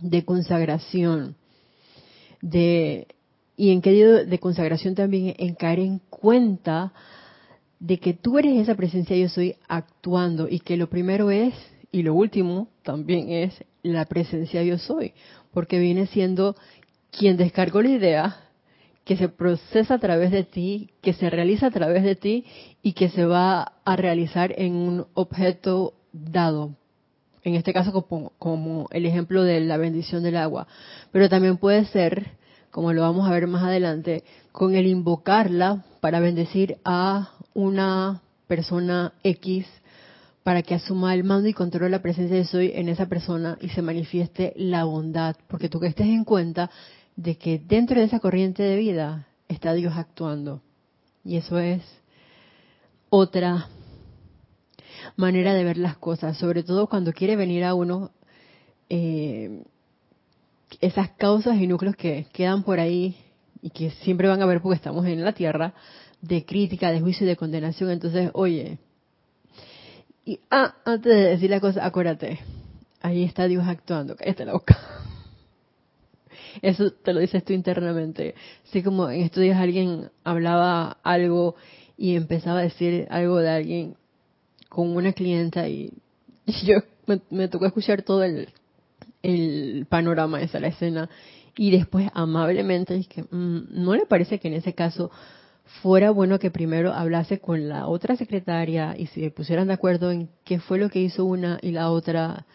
[0.00, 1.36] de consagración,
[2.42, 3.06] de
[3.56, 6.92] y en qué de consagración también en caer en cuenta
[7.80, 11.54] de que tú eres esa presencia yo soy actuando y que lo primero es
[11.90, 15.12] y lo último también es la presencia yo soy,
[15.52, 16.56] porque viene siendo
[17.10, 18.36] quien descargó la idea,
[19.04, 22.44] que se procesa a través de ti, que se realiza a través de ti
[22.82, 26.74] y que se va a realizar en un objeto dado.
[27.46, 30.66] En este caso como, como el ejemplo de la bendición del agua.
[31.12, 32.32] Pero también puede ser,
[32.72, 39.12] como lo vamos a ver más adelante, con el invocarla para bendecir a una persona
[39.22, 39.64] X
[40.42, 43.68] para que asuma el mando y controle la presencia de soy en esa persona y
[43.68, 45.36] se manifieste la bondad.
[45.46, 46.68] Porque tú que estés en cuenta
[47.14, 50.62] de que dentro de esa corriente de vida está Dios actuando.
[51.24, 51.80] Y eso es
[53.08, 53.68] otra
[55.16, 58.10] manera de ver las cosas, sobre todo cuando quiere venir a uno
[58.88, 59.62] eh,
[60.80, 63.16] esas causas y núcleos que quedan por ahí
[63.62, 65.74] y que siempre van a ver porque estamos en la tierra,
[66.20, 67.90] de crítica, de juicio y de condenación.
[67.90, 68.78] Entonces, oye,
[70.24, 72.40] y ah, antes de decir la cosa, acuérdate,
[73.00, 74.76] ahí está Dios actuando, cállate la boca.
[76.62, 78.34] Eso te lo dices tú internamente.
[78.68, 81.54] Así como en estos días alguien hablaba algo
[81.96, 83.96] y empezaba a decir algo de alguien
[84.68, 85.92] con una clienta y
[86.64, 86.76] yo
[87.30, 88.48] me, tocó escuchar todo el,
[89.88, 91.10] panorama esa, la escena,
[91.56, 95.10] y después amablemente dije, mm, ¿no le parece que en ese caso
[95.82, 100.28] fuera bueno que primero hablase con la otra secretaria y se pusieran de acuerdo en
[100.44, 102.46] qué fue lo que hizo una y la otra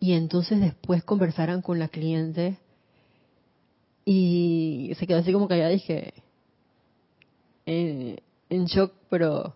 [0.00, 2.58] y entonces después conversaran con la cliente
[4.06, 6.14] y se quedó así como que ya dije,
[7.66, 9.54] en, en shock, pero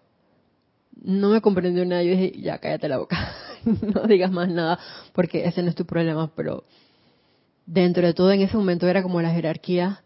[1.02, 2.02] no me comprendió nada.
[2.02, 3.34] Yo dije, ya cállate la boca,
[3.64, 4.78] no digas más nada,
[5.12, 6.32] porque ese no es tu problema.
[6.34, 6.64] Pero
[7.66, 10.02] dentro de todo, en ese momento era como la jerarquía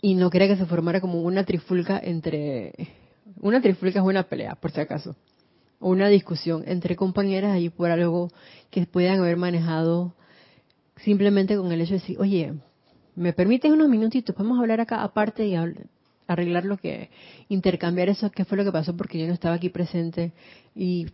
[0.00, 2.72] y no quería que se formara como una trifulca entre.
[3.40, 5.16] Una trifulca es una pelea, por si acaso.
[5.80, 8.30] O una discusión entre compañeras ahí por algo
[8.70, 10.14] que puedan haber manejado
[10.96, 12.54] simplemente con el hecho de decir, oye,
[13.18, 14.32] ¿Me permiten unos minutitos?
[14.32, 15.56] Podemos hablar acá aparte y
[16.28, 17.10] arreglar lo que,
[17.48, 20.32] intercambiar eso, qué fue lo que pasó porque yo no estaba aquí presente
[20.76, 21.06] y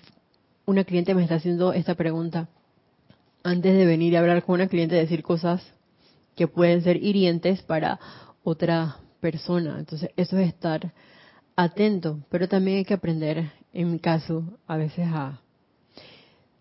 [0.67, 2.49] una cliente me está haciendo esta pregunta
[3.43, 5.63] antes de venir a hablar con una cliente, decir cosas
[6.35, 8.01] que pueden ser hirientes para
[8.43, 9.79] otra persona.
[9.79, 10.93] Entonces, eso es estar
[11.55, 15.41] atento, pero también hay que aprender, en mi caso, a veces a,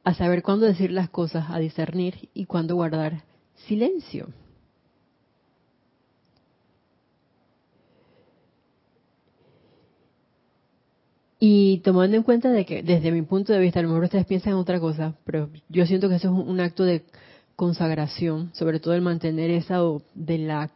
[0.03, 3.23] a saber cuándo decir las cosas, a discernir y cuándo guardar
[3.67, 4.27] silencio.
[11.45, 14.25] Y tomando en cuenta de que desde mi punto de vista, a lo mejor ustedes
[14.25, 17.03] piensan en otra cosa, pero yo siento que eso es un acto de
[17.57, 19.81] consagración, sobre todo el mantener esa
[20.13, 20.71] de la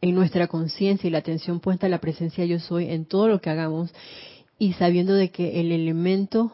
[0.00, 3.42] en nuestra conciencia y la atención puesta en la presencia yo soy en todo lo
[3.42, 3.92] que hagamos
[4.58, 6.50] y sabiendo de que el elemento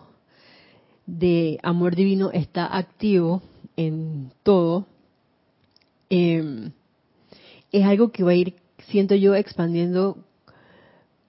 [1.06, 3.42] de amor divino está activo
[3.76, 4.88] en todo,
[6.10, 6.72] em,
[7.70, 8.56] es algo que va a ir,
[8.88, 10.18] siento yo, expandiendo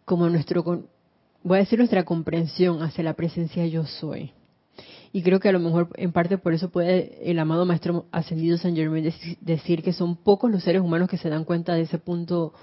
[0.05, 0.63] como nuestro,
[1.43, 4.31] voy a decir nuestra comprensión hacia la presencia yo soy.
[5.11, 8.57] Y creo que a lo mejor en parte por eso puede el amado Maestro Ascendido
[8.57, 11.99] San Germain decir que son pocos los seres humanos que se dan cuenta de ese
[11.99, 12.53] punto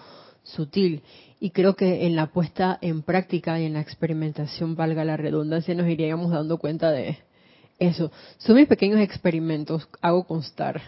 [0.43, 1.03] sutil.
[1.39, 5.75] Y creo que en la puesta en práctica y en la experimentación, valga la redundancia,
[5.75, 7.19] nos iríamos dando cuenta de
[7.79, 8.11] eso.
[8.39, 10.83] Son mis pequeños experimentos, hago constar.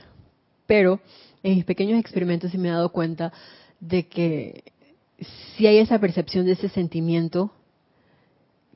[0.67, 1.01] Pero
[1.45, 3.33] en mis pequeños experimentos sí me he dado cuenta
[3.79, 4.65] de que
[5.57, 7.53] si hay esa percepción de ese sentimiento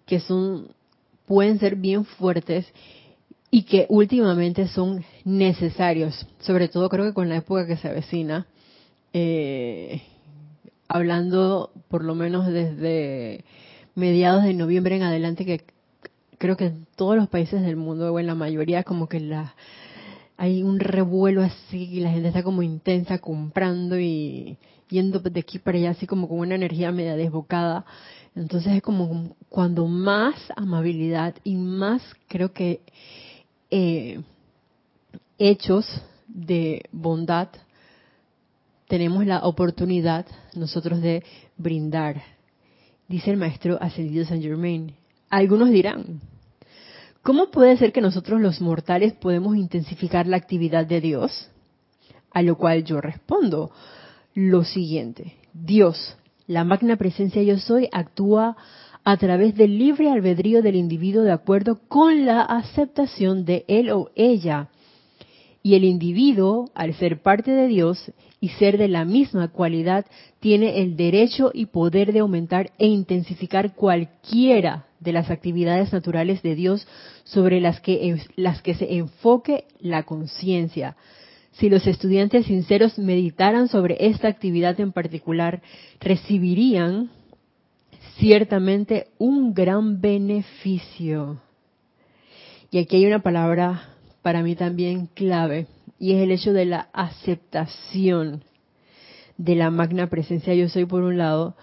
[0.07, 0.69] que son
[1.27, 2.67] pueden ser bien fuertes
[3.51, 8.47] y que últimamente son necesarios, sobre todo creo que con la época que se avecina,
[9.13, 10.03] eh,
[10.89, 13.45] hablando por lo menos desde
[13.95, 15.65] mediados de noviembre en adelante, que
[16.39, 19.55] creo que en todos los países del mundo, o en la mayoría, como que la,
[20.37, 25.59] hay un revuelo así, y la gente está como intensa comprando y yendo de aquí
[25.59, 27.85] para allá, así como con una energía media desbocada.
[28.37, 32.83] Entonces es como cuando más amabilidad y más creo que
[33.71, 34.21] eh,
[35.39, 35.87] hechos
[36.29, 37.49] de bondad
[38.89, 41.25] tenemos la oportunidad nosotros de
[41.57, 42.23] brindar.
[43.09, 44.95] Dice el maestro ascendido San Germain.
[45.31, 46.21] Algunos dirán,
[47.23, 51.49] ¿cómo puede ser que nosotros los mortales podemos intensificar la actividad de Dios?
[52.33, 53.71] A lo cual yo respondo
[54.35, 55.37] lo siguiente.
[55.55, 56.17] Dios
[56.47, 58.57] la magna presencia yo soy actúa
[59.05, 64.11] a través del libre albedrío del individuo de acuerdo con la aceptación de él o
[64.17, 64.69] ella.
[65.63, 70.07] Y el individuo, al ser parte de Dios y ser de la misma cualidad,
[70.41, 76.55] tiene el derecho y poder de aumentar e intensificar cualquiera de las actividades naturales de
[76.55, 76.87] Dios
[77.25, 80.97] sobre las que, las que se enfoque la conciencia
[81.59, 85.63] si los estudiantes sinceros meditaran sobre esta actividad en particular,
[86.01, 87.11] recibirían
[88.19, 91.41] ciertamente un gran beneficio.
[92.71, 93.89] Y aquí hay una palabra
[94.23, 95.67] para mí también clave,
[95.99, 98.43] y es el hecho de la aceptación
[99.39, 101.57] de la magna presencia yo soy por un lado,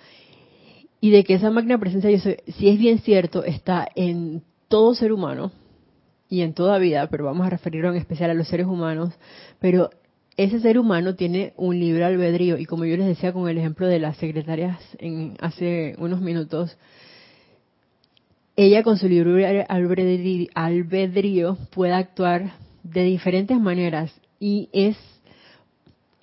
[1.02, 4.96] y de que esa magna presencia yo soy, si es bien cierto, está en todo
[4.96, 5.52] ser humano,
[6.34, 9.14] y en toda vida, pero vamos a referirlo en especial a los seres humanos,
[9.60, 9.92] pero
[10.36, 12.58] ese ser humano tiene un libre albedrío.
[12.58, 16.76] Y como yo les decía con el ejemplo de las secretarias en hace unos minutos,
[18.56, 19.68] ella con su libre
[20.56, 24.12] albedrío puede actuar de diferentes maneras.
[24.40, 24.98] Y es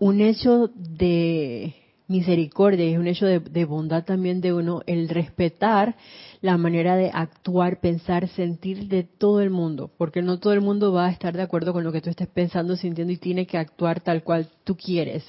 [0.00, 1.72] un hecho de
[2.10, 5.94] misericordia, es un hecho de, bondad también de uno el respetar
[6.40, 10.92] la manera de actuar, pensar, sentir de todo el mundo, porque no todo el mundo
[10.92, 13.58] va a estar de acuerdo con lo que tú estés pensando, sintiendo y tiene que
[13.58, 15.24] actuar tal cual tú quieres.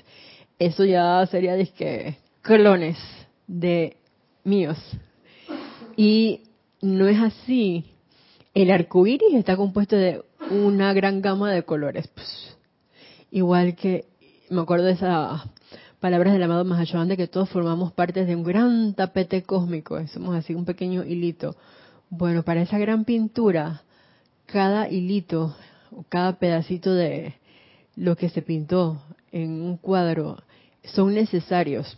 [0.58, 2.98] Eso ya sería que clones
[3.46, 3.98] de
[4.44, 4.80] míos.
[5.96, 6.42] Y
[6.82, 7.86] no es así.
[8.56, 12.08] El arco iris está compuesto de una gran gama de colores.
[12.08, 12.58] Pues,
[13.30, 14.06] igual que,
[14.50, 15.44] me acuerdo de esa
[16.02, 20.36] palabras del amado Mahashohan de que todos formamos parte de un gran tapete cósmico, somos
[20.36, 21.56] así un pequeño hilito.
[22.10, 23.84] Bueno, para esa gran pintura,
[24.48, 25.56] cada hilito,
[26.10, 27.36] cada pedacito de
[27.96, 29.00] lo que se pintó
[29.32, 30.42] en un cuadro
[30.84, 31.98] son necesarios.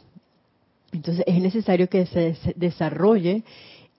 [0.92, 3.44] Entonces es necesario que se desarrolle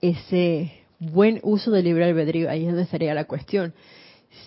[0.03, 2.51] ese buen uso del libre albedrío.
[2.51, 3.73] Ahí es donde estaría la cuestión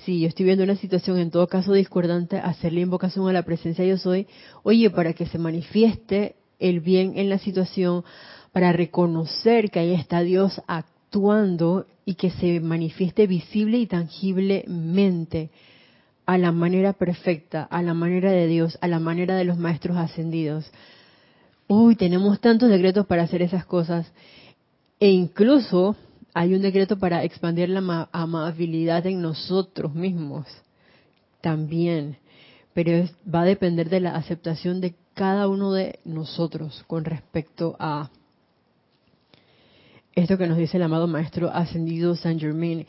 [0.03, 3.85] si yo estoy viendo una situación en todo caso discordante, hacerle invocación a la presencia
[3.85, 4.27] yo soy,
[4.63, 8.03] oye, para que se manifieste el bien en la situación,
[8.51, 15.49] para reconocer que ahí está Dios actuando y que se manifieste visible y tangiblemente
[16.25, 19.97] a la manera perfecta, a la manera de Dios, a la manera de los maestros
[19.97, 20.69] ascendidos.
[21.67, 24.11] Uy, tenemos tantos decretos para hacer esas cosas.
[24.99, 25.95] E incluso
[26.37, 30.45] hay un decreto para expandir la amabilidad en nosotros mismos
[31.41, 32.17] también,
[32.75, 38.11] pero va a depender de la aceptación de cada uno de nosotros con respecto a
[40.13, 42.85] esto que nos dice el amado Maestro Ascendido San Germain.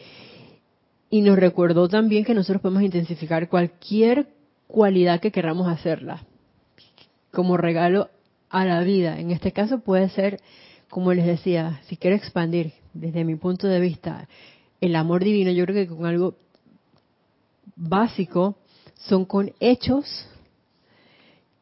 [1.08, 4.28] Y nos recordó también que nosotros podemos intensificar cualquier
[4.66, 6.22] cualidad que queramos hacerla
[7.32, 8.10] como regalo
[8.50, 9.18] a la vida.
[9.18, 10.38] En este caso puede ser,
[10.90, 14.28] como les decía, si quiero expandir, desde mi punto de vista,
[14.80, 16.36] el amor divino, yo creo que con algo
[17.76, 18.56] básico
[18.94, 20.26] son con hechos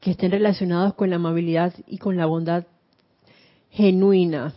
[0.00, 2.64] que estén relacionados con la amabilidad y con la bondad
[3.70, 4.54] genuina.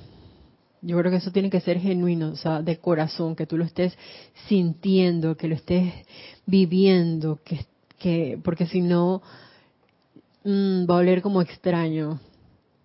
[0.81, 3.65] Yo creo que eso tiene que ser genuino, o sea, de corazón, que tú lo
[3.65, 3.97] estés
[4.47, 5.93] sintiendo, que lo estés
[6.45, 7.65] viviendo, que,
[7.97, 9.21] que porque si no
[10.45, 12.19] mm, va a oler como extraño.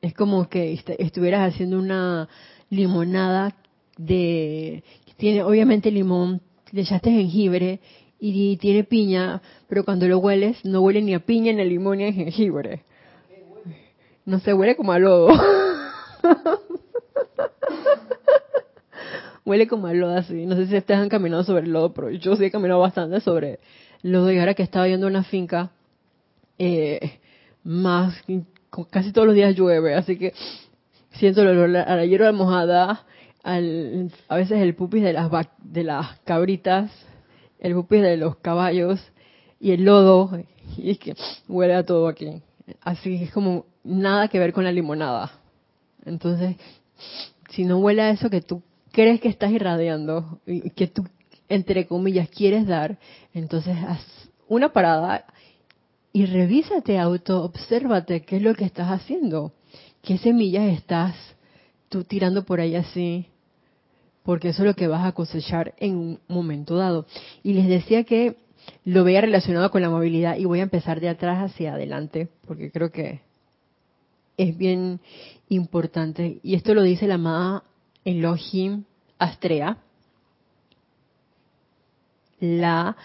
[0.02, 2.28] Es como que estuvieras haciendo una
[2.68, 3.54] limonada
[3.96, 4.82] de
[5.16, 6.40] tiene obviamente limón,
[6.72, 7.80] le echaste jengibre
[8.18, 11.98] y tiene piña, pero cuando lo hueles no huele ni a piña, ni a limón,
[11.98, 12.82] ni a jengibre.
[14.24, 15.28] No se huele como a lodo.
[19.44, 20.46] Huele como a lodo así.
[20.46, 23.20] No sé si ustedes han caminado sobre el lodo, pero yo sí he caminado bastante
[23.20, 23.60] sobre
[24.00, 24.32] lodo.
[24.32, 25.70] Y ahora que estaba yendo a una finca,
[26.58, 27.18] eh,
[27.62, 28.14] más,
[28.90, 30.32] casi todos los días llueve, así que
[31.12, 33.04] siento el olor a la hierba mojada,
[33.44, 35.30] al, a veces el pupis de las,
[35.62, 36.90] de las cabritas,
[37.60, 39.00] el pupis de los caballos
[39.60, 40.30] y el lodo.
[40.76, 41.14] Y es que
[41.46, 42.42] huele a todo aquí.
[42.80, 45.30] Así es como nada que ver con la limonada.
[46.04, 46.56] Entonces,
[47.50, 51.06] si no huele a eso que tú crees que estás irradiando y que tú,
[51.48, 52.98] entre comillas, quieres dar,
[53.34, 54.00] entonces haz
[54.48, 55.26] una parada
[56.12, 59.52] y revísate, auto, obsérvate qué es lo que estás haciendo,
[60.00, 61.14] qué semillas estás
[61.88, 63.26] tú tirando por ahí así,
[64.24, 67.06] porque eso es lo que vas a cosechar en un momento dado.
[67.42, 68.36] Y les decía que
[68.84, 72.70] lo veía relacionado con la movilidad y voy a empezar de atrás hacia adelante, porque
[72.70, 73.20] creo que
[74.36, 75.00] es bien
[75.48, 76.40] importante.
[76.42, 77.64] Y esto lo dice la amada
[78.04, 78.84] Elohim
[79.18, 79.78] Astrea,
[82.40, 82.96] la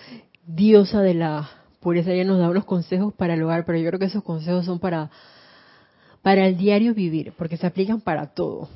[0.47, 1.49] diosa de la
[1.81, 2.11] pureza.
[2.11, 4.79] Ella nos da unos consejos para el hogar, pero yo creo que esos consejos son
[4.79, 5.11] para,
[6.21, 8.69] para el diario vivir, porque se aplican para todo.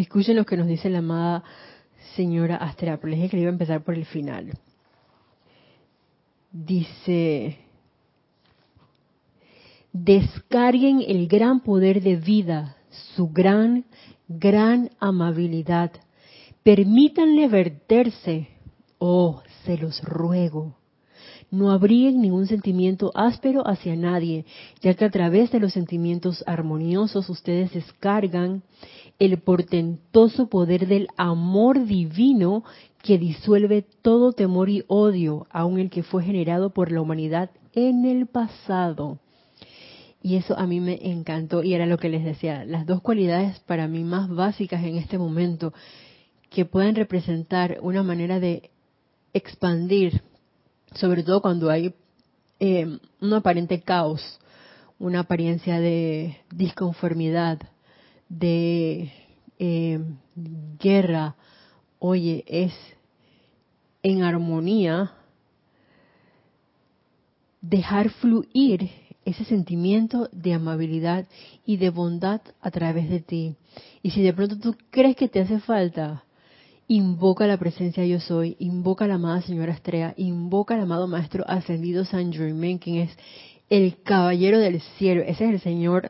[0.00, 1.44] Escuchen lo que nos dice la amada
[2.16, 4.50] señora Astrea, pero les dije que le iba a empezar por el final.
[6.50, 7.58] Dice,
[9.92, 12.76] descarguen el gran poder de vida,
[13.14, 13.84] su gran
[14.26, 15.92] gran amabilidad.
[16.62, 18.48] Permítanle verterse.
[18.96, 20.76] Oh, se los ruego.
[21.50, 24.46] No abriguen ningún sentimiento áspero hacia nadie,
[24.80, 28.62] ya que a través de los sentimientos armoniosos ustedes descargan
[29.20, 32.64] el portentoso poder del amor divino
[33.02, 38.06] que disuelve todo temor y odio, aun el que fue generado por la humanidad en
[38.06, 39.18] el pasado.
[40.22, 43.60] Y eso a mí me encantó y era lo que les decía, las dos cualidades
[43.60, 45.72] para mí más básicas en este momento
[46.48, 48.70] que pueden representar una manera de
[49.34, 50.22] expandir,
[50.94, 51.94] sobre todo cuando hay
[52.58, 54.40] eh, un aparente caos,
[54.98, 57.60] una apariencia de disconformidad,
[58.30, 59.12] de
[59.58, 60.00] eh,
[60.78, 61.36] guerra,
[61.98, 62.72] oye, es
[64.02, 65.12] en armonía
[67.60, 68.88] dejar fluir
[69.26, 71.26] ese sentimiento de amabilidad
[71.66, 73.56] y de bondad a través de ti.
[74.02, 76.24] Y si de pronto tú crees que te hace falta,
[76.88, 82.04] invoca la presencia yo soy, invoca la amada señora Estrella, invoca al amado maestro ascendido
[82.04, 83.10] San Germain, quien es
[83.68, 85.22] el caballero del cielo.
[85.22, 86.09] Ese es el señor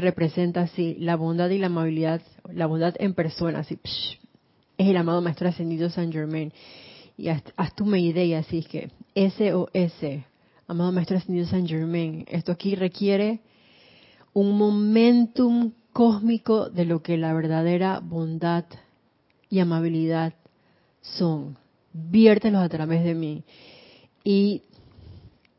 [0.00, 2.22] representa así la bondad y la amabilidad,
[2.52, 3.78] la bondad en persona, así.
[3.82, 4.18] es
[4.88, 6.52] el amado maestro ascendido San Germain.
[7.16, 10.22] Y haz, haz tu idea, así que SOS,
[10.68, 13.40] amado Maestro Ascendido San Germain, esto aquí requiere
[14.32, 18.66] un momentum cósmico de lo que la verdadera bondad
[19.50, 20.34] y amabilidad
[21.00, 21.56] son.
[21.92, 23.42] Viértelos a través de mí.
[24.22, 24.62] Y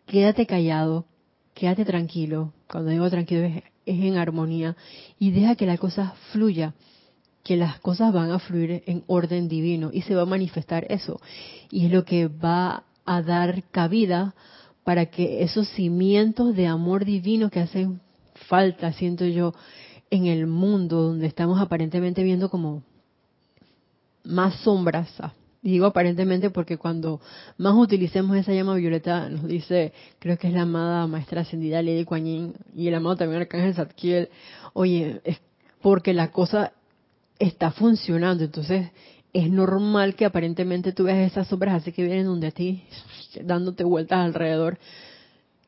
[0.06, 1.06] quédate callado,
[1.54, 2.54] quédate tranquilo.
[2.70, 4.76] Cuando digo tranquilo es, es en armonía.
[5.18, 6.74] Y deja que la cosa fluya
[7.44, 11.20] que las cosas van a fluir en orden divino y se va a manifestar eso.
[11.72, 14.36] Y es lo que va a dar cabida
[14.84, 18.02] para que esos cimientos de amor divino que hacen
[18.48, 19.54] falta, siento yo,
[20.10, 22.84] en el mundo donde estamos aparentemente viendo como
[24.24, 25.10] más sombras.
[25.62, 27.22] Digo aparentemente porque cuando
[27.57, 32.05] más utilicemos esa llama violeta, nos dice, creo que es la amada maestra ascendida Lady
[32.05, 34.30] Kuan y el amado también Arcángel Zadkiel,
[34.74, 35.39] oye, es
[35.82, 36.74] porque la cosa
[37.39, 38.89] está funcionando, entonces
[39.34, 42.84] es normal que aparentemente tú veas esas sombras así que vienen donde a ti,
[43.43, 44.80] dándote vueltas alrededor.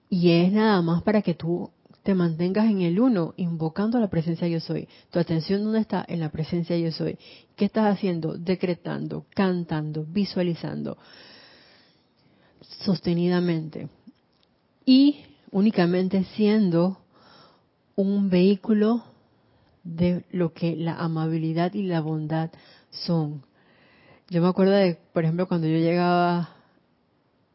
[0.09, 1.69] Y es nada más para que tú
[2.03, 4.87] te mantengas en el uno, invocando la presencia yo soy.
[5.11, 6.03] Tu atención dónde está?
[6.07, 7.17] En la presencia yo soy.
[7.55, 8.37] ¿Qué estás haciendo?
[8.37, 10.97] Decretando, cantando, visualizando,
[12.83, 13.87] sostenidamente.
[14.83, 16.97] Y únicamente siendo
[17.95, 19.03] un vehículo
[19.83, 22.49] de lo que la amabilidad y la bondad
[22.89, 23.43] son.
[24.29, 26.49] Yo me acuerdo de, por ejemplo, cuando yo llegaba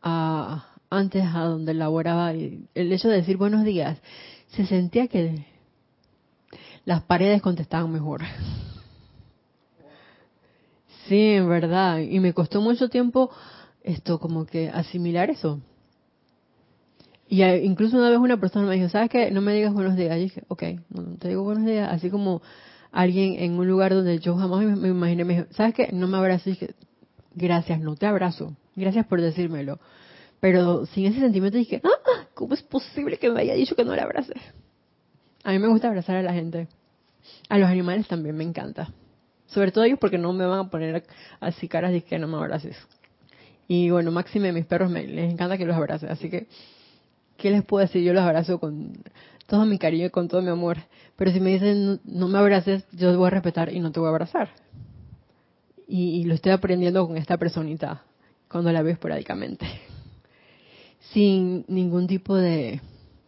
[0.03, 3.99] a, antes a donde laboraba, el hecho de decir buenos días,
[4.49, 5.47] se sentía que
[6.85, 8.23] las paredes contestaban mejor.
[11.07, 11.99] Sí, en verdad.
[11.99, 13.31] Y me costó mucho tiempo
[13.83, 15.61] esto, como que asimilar eso.
[17.29, 19.31] Y incluso una vez una persona me dijo, ¿sabes qué?
[19.31, 20.17] No me digas buenos días.
[20.17, 21.89] Y dije, ok, no, te digo buenos días.
[21.93, 22.43] Así como
[22.93, 25.91] alguien en un lugar donde yo jamás me, imaginé, me dijo, ¿sabes qué?
[25.93, 26.51] No me abrazo.
[26.51, 26.75] Y dije,
[27.35, 28.57] gracias, no te abrazo.
[28.77, 29.81] Gracias por decírmelo.
[30.41, 33.95] Pero sin ese sentimiento dije, ah, ¿cómo es posible que me haya dicho que no
[33.95, 34.35] le abrace?
[35.45, 36.69] A mí me gusta abrazar a la gente.
[37.49, 38.93] A los animales también me encanta.
[39.47, 41.05] Sobre todo ellos porque no me van a poner
[41.41, 42.77] así caras de que no me abraces.
[43.69, 46.07] Y bueno, máxime mis perros me, les encanta que los abrace.
[46.09, 46.47] Así que
[47.37, 48.03] ¿qué les puedo decir?
[48.03, 48.93] Yo los abrazo con
[49.47, 50.79] todo mi cariño y con todo mi amor.
[51.17, 54.09] Pero si me dicen no, me abraces, yo voy a respetar y no te voy
[54.09, 54.51] a abrazar.
[55.89, 58.03] Y, lo estoy aprendiendo con esta personita
[58.49, 59.67] cuando la veo esporádicamente.
[61.13, 62.81] Sin ningún tipo de,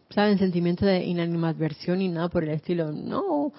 [0.09, 0.37] ¿saben?
[0.37, 2.91] Sentimiento de inanimadversión ni nada por el estilo.
[2.91, 3.53] No.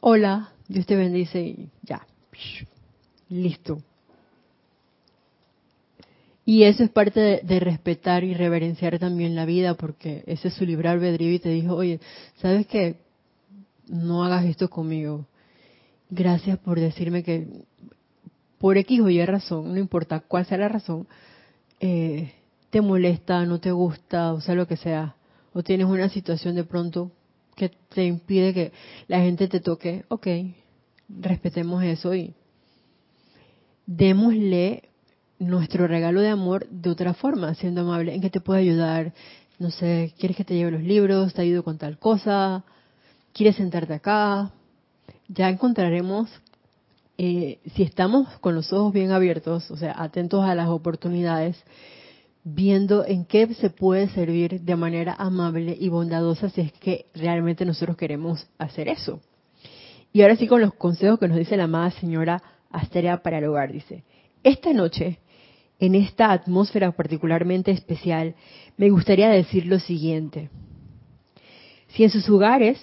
[0.00, 2.06] Hola, Dios te bendice y ya.
[3.28, 3.82] Listo.
[6.46, 10.66] Y eso es parte de, respetar y reverenciar también la vida, porque ese es su
[10.66, 12.00] libre albedrío y te dijo, oye,
[12.36, 12.96] ¿sabes qué?
[13.88, 15.26] No hagas esto conmigo.
[16.10, 17.46] Gracias por decirme que
[18.58, 21.06] por X o Y razón, no importa cuál sea la razón,
[21.80, 22.32] eh,
[22.74, 25.14] te molesta, no te gusta, o sea, lo que sea,
[25.52, 27.12] o tienes una situación de pronto
[27.54, 28.72] que te impide que
[29.06, 30.26] la gente te toque, ok,
[31.08, 32.34] respetemos eso y
[33.86, 34.88] démosle
[35.38, 39.14] nuestro regalo de amor de otra forma, siendo amable, en que te puedo ayudar,
[39.60, 42.64] no sé, quieres que te lleve los libros, te ayudo con tal cosa,
[43.32, 44.50] quieres sentarte acá,
[45.28, 46.28] ya encontraremos,
[47.18, 51.56] eh, si estamos con los ojos bien abiertos, o sea, atentos a las oportunidades,
[52.44, 57.64] viendo en qué se puede servir de manera amable y bondadosa si es que realmente
[57.64, 59.20] nosotros queremos hacer eso.
[60.12, 63.46] Y ahora sí con los consejos que nos dice la amada señora Asteria para el
[63.46, 64.04] hogar, dice,
[64.42, 65.18] esta noche
[65.78, 68.34] en esta atmósfera particularmente especial,
[68.76, 70.50] me gustaría decir lo siguiente.
[71.88, 72.78] Si en sus hogares,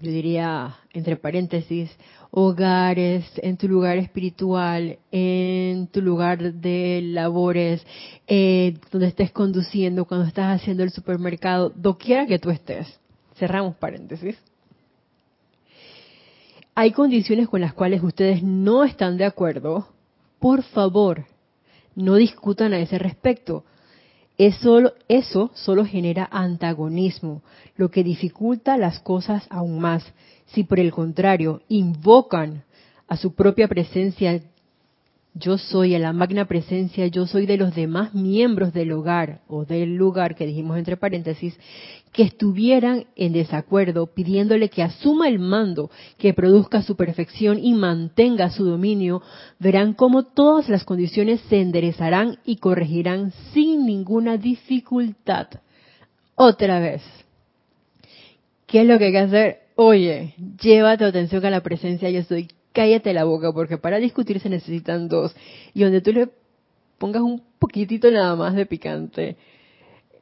[0.00, 1.90] yo diría entre paréntesis,
[2.38, 7.82] hogares, en tu lugar espiritual, en tu lugar de labores,
[8.26, 13.00] eh, donde estés conduciendo, cuando estás haciendo el supermercado, doquiera que tú estés.
[13.36, 14.36] Cerramos paréntesis.
[16.74, 19.88] Hay condiciones con las cuales ustedes no están de acuerdo.
[20.38, 21.24] Por favor,
[21.94, 23.64] no discutan a ese respecto.
[24.36, 27.40] Eso, eso solo genera antagonismo,
[27.76, 30.04] lo que dificulta las cosas aún más.
[30.46, 32.64] Si por el contrario invocan
[33.08, 34.40] a su propia presencia
[35.38, 39.66] yo soy a la magna presencia, yo soy de los demás miembros del hogar o
[39.66, 41.58] del lugar que dijimos entre paréntesis,
[42.12, 48.48] que estuvieran en desacuerdo pidiéndole que asuma el mando, que produzca su perfección y mantenga
[48.48, 49.20] su dominio,
[49.58, 55.48] verán cómo todas las condiciones se enderezarán y corregirán sin ninguna dificultad.
[56.34, 57.02] Otra vez.
[58.66, 59.65] ¿Qué es lo que hay que hacer?
[59.78, 64.48] Oye, llévate atención a la presencia yo soy cállate la boca, porque para discutir se
[64.48, 65.36] necesitan dos.
[65.74, 66.30] Y donde tú le
[66.98, 69.36] pongas un poquitito nada más de picante,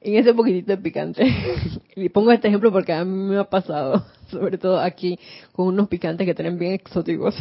[0.00, 1.24] en ese poquitito de picante,
[1.96, 5.18] y pongo este ejemplo porque a mí me ha pasado, sobre todo aquí,
[5.52, 7.36] con unos picantes que tienen bien exóticos.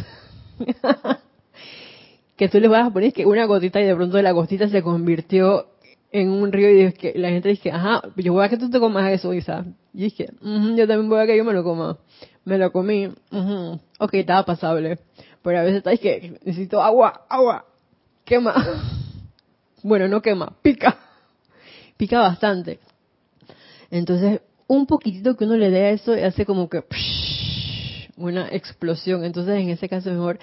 [2.36, 4.82] que tú le vas a poner que una gotita y de pronto la gotita se
[4.82, 5.66] convirtió
[6.14, 8.78] en un río y que la gente dice, ajá, yo voy a que tú te
[8.78, 9.64] comas eso, Isa.
[9.92, 11.98] Y dije, yo también voy a que yo me lo coma
[12.44, 13.06] me lo comí,
[13.98, 14.98] ok, estaba pasable,
[15.42, 17.66] pero a veces estáis que necesito agua, agua,
[18.24, 18.54] quema.
[19.82, 20.96] Bueno, no quema, pica,
[21.98, 22.78] pica bastante.
[23.90, 26.84] Entonces, un poquitito que uno le dé a eso hace como que
[28.16, 29.24] una explosión.
[29.24, 30.38] Entonces, en ese caso, mejor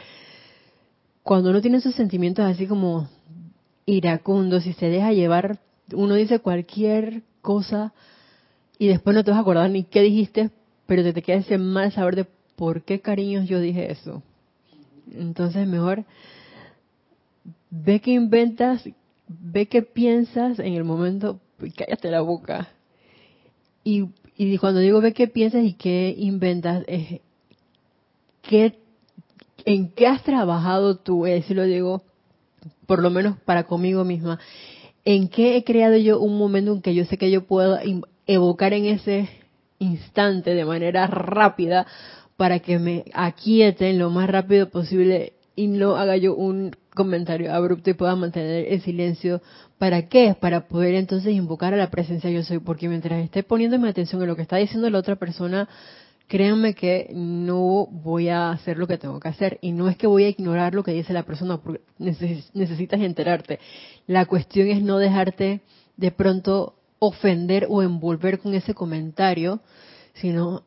[1.24, 3.10] cuando uno tiene esos sentimientos así como
[3.92, 5.60] iracundos y se deja llevar,
[5.94, 7.94] uno dice cualquier cosa
[8.78, 10.52] y después no te vas a acordar ni qué dijiste
[10.92, 12.28] pero te, te queda ese mal saber de
[12.58, 14.24] por qué cariños yo dije eso.
[15.10, 16.04] Entonces mejor
[17.70, 18.84] ve que inventas,
[19.28, 21.40] ve que piensas en el momento,
[21.78, 22.68] cállate la boca.
[23.86, 27.22] Y, y cuando digo ve que piensas y qué inventas, es
[28.42, 28.78] qué,
[29.64, 32.04] en qué has trabajado tú, es decir, lo digo
[32.86, 34.40] por lo menos para conmigo misma,
[35.06, 37.80] en qué he creado yo un momento en que yo sé que yo puedo
[38.28, 39.30] evocar en ese
[39.80, 41.88] instante, de manera rápida,
[42.38, 47.90] para que me aquieten lo más rápido posible y no haga yo un comentario abrupto
[47.90, 49.42] y pueda mantener el silencio.
[49.78, 50.36] ¿Para qué?
[50.40, 54.28] Para poder entonces invocar a la presencia yo soy, porque mientras esté poniéndome atención en
[54.28, 55.68] lo que está diciendo la otra persona,
[56.32, 59.60] créanme que no voy a hacer lo que tengo que hacer.
[59.62, 63.60] Y no es que voy a ignorar lo que dice la persona, porque necesitas enterarte.
[64.08, 65.60] La cuestión es no dejarte
[65.98, 69.60] de pronto ofender o envolver con ese comentario,
[70.14, 70.64] sino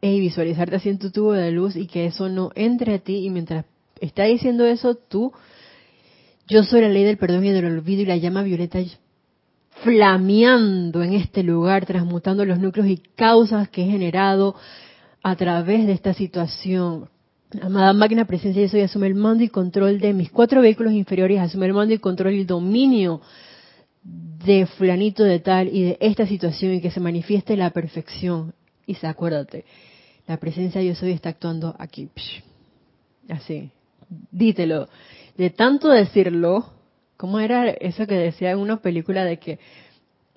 [0.00, 3.26] y visualizarte así en tu tubo de luz y que eso no entre a ti
[3.26, 3.64] y mientras
[4.00, 5.32] está diciendo eso tú,
[6.46, 8.78] yo soy la ley del perdón y del olvido y la llama violeta
[9.82, 14.54] flameando en este lugar, transmutando los núcleos y causas que he generado
[15.22, 17.08] a través de esta situación.
[17.62, 21.40] Amada máquina presencia, yo soy asume el mando y control de mis cuatro vehículos inferiores,
[21.40, 23.20] asume el mando y control y dominio
[24.02, 28.54] de fulanito de tal y de esta situación y que se manifieste la perfección.
[28.86, 29.64] Y se acuérdate,
[30.26, 32.08] la presencia yo soy está actuando aquí.
[33.28, 33.70] Así,
[34.30, 34.88] dítelo.
[35.36, 36.75] De tanto decirlo,
[37.16, 39.58] ¿Cómo era eso que decía en una película de que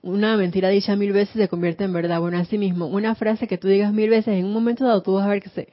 [0.01, 2.21] una mentira dicha mil veces se convierte en verdad?
[2.21, 5.13] Bueno, así mismo, una frase que tú digas mil veces, en un momento dado tú
[5.13, 5.69] vas a ver que se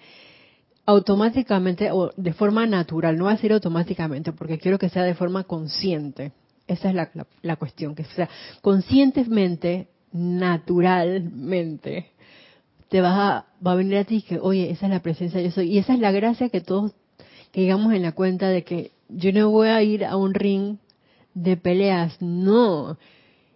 [0.84, 5.14] automáticamente o de forma natural, no va a ser automáticamente, porque quiero que sea de
[5.14, 6.32] forma consciente.
[6.68, 7.10] Esa es la,
[7.42, 8.28] la cuestión, que sea
[8.60, 12.12] conscientemente, naturalmente,
[12.88, 15.50] te vas a, va a venir a ti que, oye, esa es la presencia yo
[15.50, 15.72] soy.
[15.72, 16.92] Y esa es la gracia que todos
[17.52, 20.78] que llegamos en la cuenta de que yo no voy a ir a un ring
[21.36, 22.96] de peleas, no.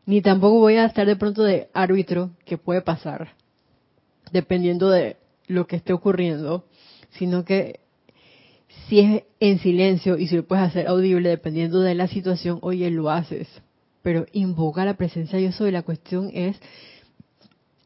[0.04, 3.32] Ni tampoco voy a estar de pronto de árbitro, que puede pasar,
[4.32, 5.16] dependiendo de
[5.46, 6.64] lo que esté ocurriendo,
[7.10, 7.80] sino que
[8.86, 12.90] si es en silencio y si lo puedes hacer audible dependiendo de la situación, oye,
[12.90, 13.48] lo haces.
[14.02, 15.70] Pero invoca la presencia yo soy.
[15.70, 16.60] La cuestión es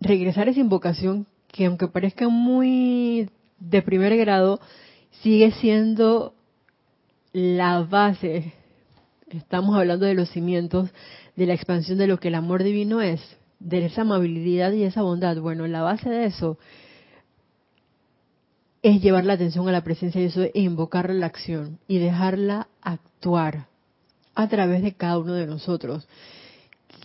[0.00, 3.30] regresar a esa invocación que aunque parezca muy
[3.60, 4.60] de primer grado,
[5.22, 6.34] sigue siendo
[7.32, 8.52] la base
[9.36, 10.90] Estamos hablando de los cimientos
[11.34, 13.20] de la expansión de lo que el amor divino es,
[13.58, 15.36] de esa amabilidad y esa bondad.
[15.38, 16.56] Bueno, la base de eso
[18.82, 22.68] es llevar la atención a la presencia de eso e invocar la acción y dejarla
[22.80, 23.66] actuar
[24.36, 26.06] a través de cada uno de nosotros.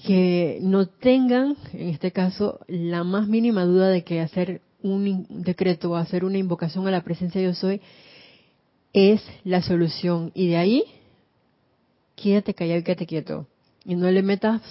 [0.05, 5.91] Que no tengan, en este caso, la más mínima duda de que hacer un decreto
[5.91, 7.81] o hacer una invocación a la presencia de yo soy
[8.93, 10.31] es la solución.
[10.35, 10.83] Y de ahí
[12.21, 13.47] quédate callado y quédate quieto.
[13.85, 14.61] Y no le metas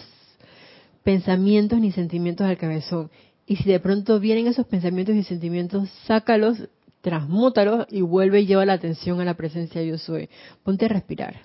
[1.03, 3.11] pensamientos ni sentimientos al cabezón.
[3.47, 6.69] Y si de pronto vienen esos pensamientos y sentimientos, sácalos,
[7.01, 10.29] transmútalos y vuelve y lleva la atención a la presencia yo soy.
[10.63, 11.37] Ponte a respirar.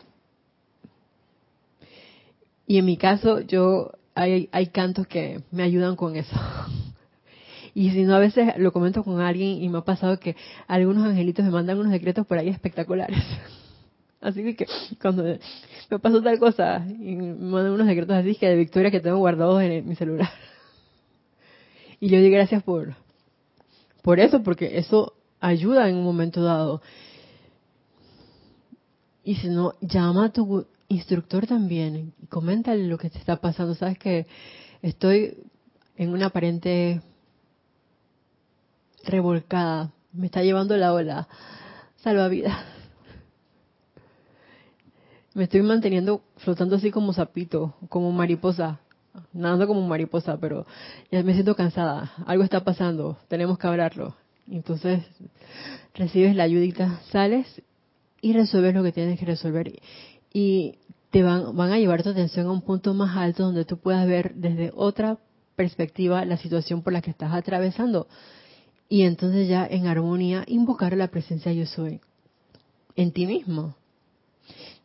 [2.68, 6.36] Y en mi caso, yo hay, hay cantos que me ayudan con eso.
[7.76, 10.36] Y si no, a veces lo comento con alguien y me ha pasado que
[10.68, 13.18] algunos angelitos me mandan unos decretos por ahí espectaculares.
[14.22, 14.68] Así que
[15.02, 15.26] cuando
[15.94, 19.18] me pasó tal cosa, y me mandan unos secretos así que de victoria que tengo
[19.18, 20.30] guardados en mi celular.
[22.00, 22.96] Y yo di gracias por,
[24.02, 26.82] por eso, porque eso ayuda en un momento dado.
[29.24, 33.74] Y si no, llama a tu instructor también y coméntale lo que te está pasando.
[33.74, 34.28] Sabes que
[34.82, 35.38] estoy
[35.96, 37.02] en una aparente
[39.06, 41.30] revolcada, me está llevando la ola.
[42.02, 42.83] Salvavidas
[45.34, 48.80] me estoy manteniendo flotando así como sapito, como mariposa,
[49.32, 50.66] nadando como mariposa, pero
[51.12, 54.16] ya me siento cansada, algo está pasando, tenemos que hablarlo.
[54.50, 55.04] Entonces
[55.94, 57.62] recibes la ayudita, sales
[58.22, 59.80] y resuelves lo que tienes que resolver.
[60.34, 60.76] Y
[61.12, 64.08] te van, van a llevar tu atención a un punto más alto donde tú puedas
[64.08, 65.18] ver desde otra
[65.56, 68.08] perspectiva la situación por la que estás atravesando.
[68.90, 72.02] Y entonces ya en armonía invocar la presencia yo soy
[72.96, 73.76] en ti mismo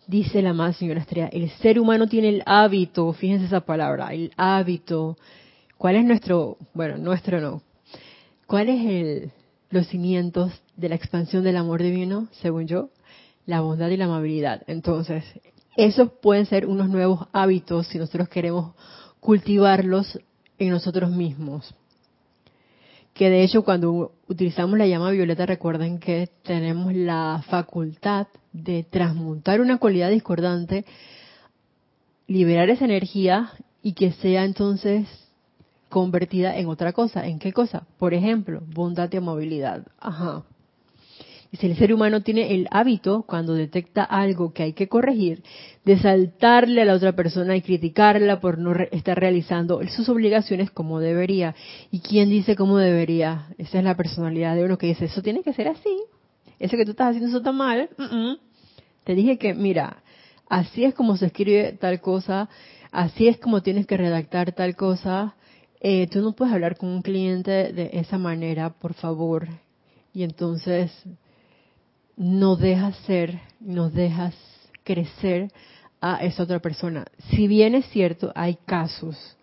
[0.09, 4.33] Dice la más señora Estrella, el ser humano tiene el hábito, fíjense esa palabra, el
[4.39, 5.19] hábito.
[5.77, 7.61] ¿Cuál es nuestro, bueno, nuestro no?
[8.47, 9.31] ¿Cuál es el,
[9.69, 12.89] los cimientos de la expansión del amor divino, según yo?
[13.45, 14.63] La bondad y la amabilidad.
[14.67, 15.25] Entonces,
[15.77, 18.75] esos pueden ser unos nuevos hábitos si nosotros queremos
[19.21, 20.19] cultivarlos
[20.59, 21.75] en nosotros mismos
[23.19, 28.29] que de hecho cuando utilizamos la llama violeta recuerden que tenemos la facultad
[28.63, 30.85] de transmutar una cualidad discordante,
[32.27, 33.53] liberar esa energía
[33.83, 35.07] y que sea entonces
[35.89, 37.27] convertida en otra cosa.
[37.27, 37.87] ¿En qué cosa?
[37.99, 39.87] Por ejemplo, bondad y amabilidad.
[39.99, 40.45] Ajá.
[41.51, 45.43] Y si el ser humano tiene el hábito, cuando detecta algo que hay que corregir,
[45.85, 51.01] de saltarle a la otra persona y criticarla por no estar realizando sus obligaciones como
[51.01, 51.55] debería.
[51.91, 53.47] ¿Y quién dice cómo debería?
[53.57, 55.97] Esa es la personalidad de uno que dice, eso tiene que ser así.
[56.59, 57.89] Eso que tú estás haciendo eso está mal.
[59.09, 60.03] Te dije que, mira,
[60.51, 62.51] así es como se escribe tal cosa,
[62.93, 65.35] así es como tienes que redactar tal cosa.
[65.81, 69.49] Eh, tú no puedes hablar con un cliente de esa manera, por favor.
[70.13, 70.93] Y entonces
[72.19, 74.35] no dejas ser, no dejas
[74.85, 75.51] crecer
[76.03, 77.07] a esa otra persona.
[77.31, 79.39] Si bien es cierto, hay casos,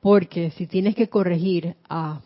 [0.00, 2.20] porque si tienes que corregir a,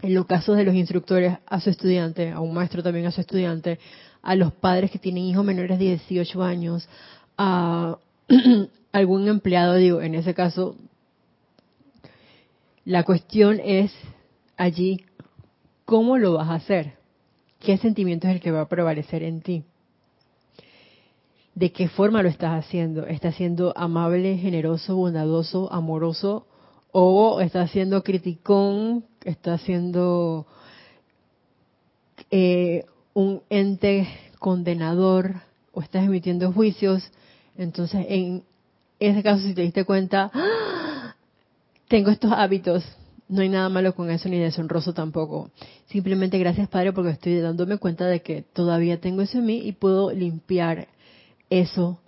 [0.00, 3.20] en los casos de los instructores, a su estudiante, a un maestro también a su
[3.20, 3.78] estudiante,
[4.26, 6.88] a los padres que tienen hijos menores de 18 años,
[7.38, 7.98] a
[8.92, 10.74] algún empleado, digo, en ese caso,
[12.84, 13.92] la cuestión es
[14.56, 15.04] allí,
[15.84, 16.94] ¿cómo lo vas a hacer?
[17.60, 19.62] ¿Qué sentimiento es el que va a prevalecer en ti?
[21.54, 23.06] ¿De qué forma lo estás haciendo?
[23.06, 26.48] ¿Estás siendo amable, generoso, bondadoso, amoroso?
[26.90, 29.04] ¿O estás siendo criticón?
[29.22, 30.48] ¿Estás siendo
[32.32, 32.86] eh,
[33.16, 34.06] un ente
[34.38, 35.36] condenador?
[35.72, 37.10] ¿O estás emitiendo juicios?
[37.56, 38.44] Entonces, en
[39.00, 41.16] ese caso, si te diste cuenta, ¡ah!
[41.88, 42.84] tengo estos hábitos,
[43.28, 45.50] no hay nada malo con eso ni deshonroso tampoco.
[45.86, 49.72] Simplemente gracias Padre porque estoy dándome cuenta de que todavía tengo eso en mí y
[49.72, 50.88] puedo limpiar
[51.48, 51.98] eso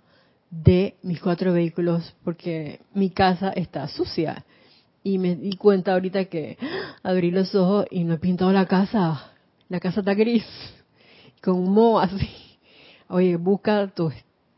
[0.51, 4.45] de mis cuatro vehículos porque mi casa está sucia.
[5.03, 6.57] Y me di cuenta ahorita que
[7.01, 9.31] abrí los ojos y no he pintado la casa.
[9.69, 10.45] La casa está gris,
[11.41, 12.29] con moho así.
[13.09, 14.11] Oye, busca tu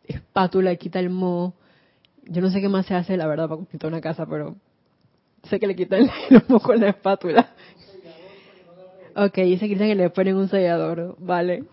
[0.04, 1.54] espátula y quita el moho.
[2.26, 4.56] Yo no sé qué más se hace, la verdad, para pintar una casa, pero
[5.44, 7.50] sé que le quitan el moho con la espátula.
[9.16, 11.66] Ok, dice que le ponen un sellador, vale.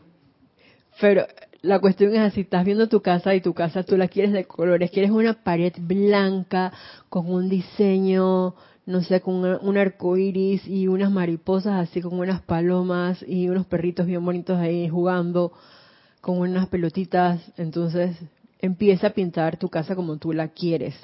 [1.01, 1.27] Pero
[1.63, 4.45] la cuestión es así, estás viendo tu casa y tu casa tú la quieres de
[4.45, 6.73] colores, quieres una pared blanca
[7.09, 8.55] con un diseño,
[8.89, 13.67] no sé, con un arco iris y unas mariposas así con unas palomas y unos
[13.67, 15.53] perritos bien bonitos ahí jugando
[16.23, 17.39] con unas pelotitas.
[17.59, 18.17] Entonces
[18.61, 20.95] empieza a pintar tu casa como tú la quieres.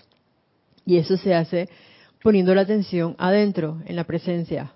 [0.86, 1.68] Y eso se hace
[2.22, 4.72] poniendo la atención adentro, en la presencia,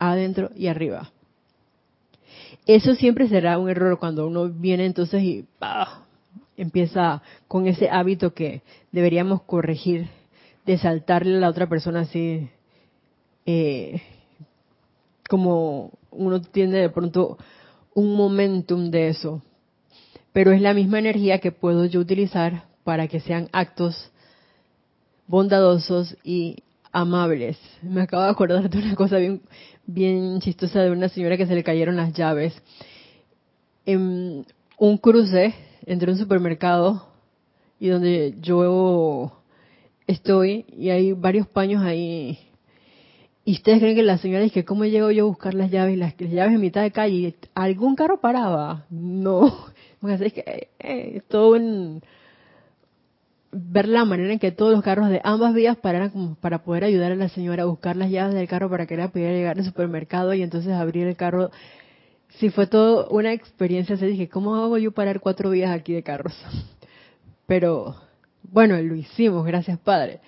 [0.00, 1.12] adentro y arriba.
[2.66, 5.46] Eso siempre será un error cuando uno viene entonces y
[6.56, 10.08] empieza con ese hábito que deberíamos corregir
[10.70, 12.48] de saltarle a la otra persona así
[13.44, 14.00] eh,
[15.28, 17.38] como uno tiene de pronto
[17.92, 19.42] un momentum de eso.
[20.32, 24.12] Pero es la misma energía que puedo yo utilizar para que sean actos
[25.26, 26.58] bondadosos y
[26.92, 27.58] amables.
[27.82, 29.42] Me acabo de acordar de una cosa bien,
[29.86, 32.54] bien chistosa de una señora que se le cayeron las llaves.
[33.86, 34.46] En
[34.78, 35.52] un cruce
[35.84, 37.08] entre un supermercado
[37.80, 39.39] y donde yo
[40.10, 42.38] estoy y hay varios paños ahí.
[43.44, 45.96] Y ustedes creen que la señora dice, ¿cómo llego yo a buscar las llaves?
[45.98, 47.34] Las, las llaves en mitad de calle.
[47.54, 48.86] ¿Algún carro paraba?
[48.90, 49.66] No.
[50.02, 52.00] Es que eh, eh, todo un
[53.52, 56.84] ver la manera en que todos los carros de ambas vías pararan como para poder
[56.84, 59.58] ayudar a la señora a buscar las llaves del carro para que ella pudiera llegar
[59.58, 61.50] al supermercado y entonces abrir el carro.
[62.38, 63.96] Sí, fue todo una experiencia.
[63.96, 66.34] Se dije, ¿cómo hago yo parar cuatro vías aquí de carros?
[67.46, 67.96] Pero
[68.42, 70.20] bueno, lo hicimos, gracias Padre.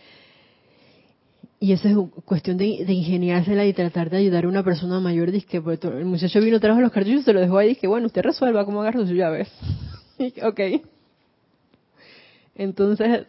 [1.62, 5.30] Y eso es cuestión de, de ingeniársela y tratar de ayudar a una persona mayor.
[5.30, 7.68] Dice, pues, el muchacho vino, trajo los cartuchos, se lo dejó ahí.
[7.68, 9.48] Dije, bueno, usted resuelva cómo agarra sus llaves.
[10.42, 10.60] ok.
[12.56, 13.26] Entonces,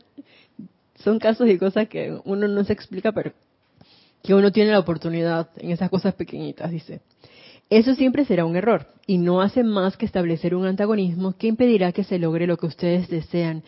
[0.96, 3.34] son casos y cosas que uno no se explica, pero
[4.24, 7.02] que uno tiene la oportunidad en esas cosas pequeñitas, dice.
[7.70, 11.91] Eso siempre será un error y no hace más que establecer un antagonismo que impedirá
[11.91, 13.64] que se logre lo que ustedes desean.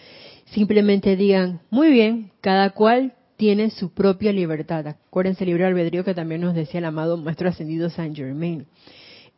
[0.46, 4.88] Simplemente digan, muy bien, cada cual tiene su propia libertad.
[4.88, 8.66] Acuérdense el libro albedrío que también nos decía el amado Maestro Ascendido Saint Germain.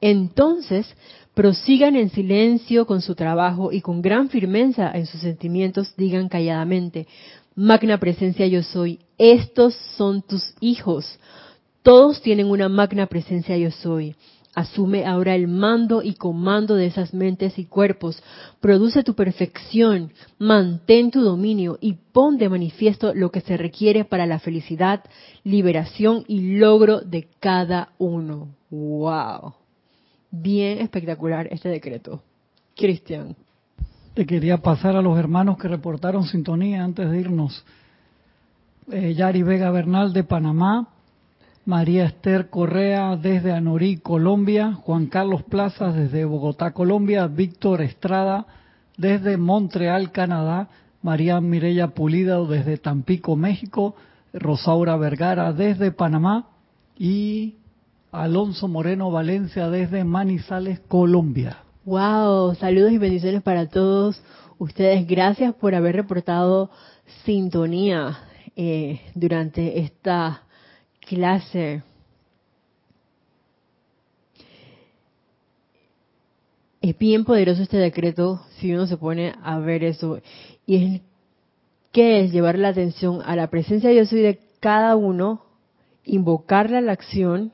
[0.01, 0.95] Entonces,
[1.33, 7.07] prosigan en silencio con su trabajo y con gran firmeza en sus sentimientos digan calladamente,
[7.55, 11.19] magna presencia yo soy, estos son tus hijos,
[11.81, 14.15] todos tienen una magna presencia yo soy.
[14.57, 18.23] Asume ahora el mando y comando de esas mentes y cuerpos.
[18.59, 24.25] Produce tu perfección, mantén tu dominio y pon de manifiesto lo que se requiere para
[24.25, 25.03] la felicidad,
[25.43, 28.49] liberación y logro de cada uno.
[28.71, 29.53] ¡Wow!
[30.31, 32.21] bien espectacular este decreto.
[32.75, 33.35] Cristian.
[34.13, 37.63] Te quería pasar a los hermanos que reportaron sintonía antes de irnos.
[38.91, 40.87] Eh, Yari Vega Bernal de Panamá,
[41.67, 48.47] María Esther Correa desde Anorí, Colombia, Juan Carlos Plazas desde Bogotá, Colombia, Víctor Estrada
[48.95, 50.69] desde Montreal, Canadá,
[51.01, 53.95] María Mireya Pulido desde Tampico, México,
[54.31, 56.47] Rosaura Vergara desde Panamá
[56.97, 57.55] y
[58.13, 61.57] Alonso Moreno Valencia desde Manizales, Colombia.
[61.83, 64.23] Wow, saludos y bendiciones para todos
[64.57, 65.05] ustedes.
[65.05, 66.71] Gracias por haber reportado
[67.25, 68.19] sintonía
[68.55, 70.43] eh, durante esta
[71.07, 71.83] clase.
[76.81, 80.21] Es bien poderoso este decreto si uno se pone a ver eso.
[80.65, 81.01] Y es
[81.91, 85.41] que es llevar la atención a la presencia de Dios y de cada uno,
[86.05, 87.51] invocarla a la acción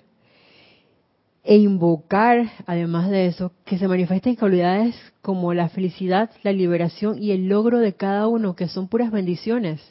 [1.43, 7.31] e invocar, además de eso, que se manifiesten cualidades como la felicidad, la liberación y
[7.31, 9.81] el logro de cada uno, que son puras bendiciones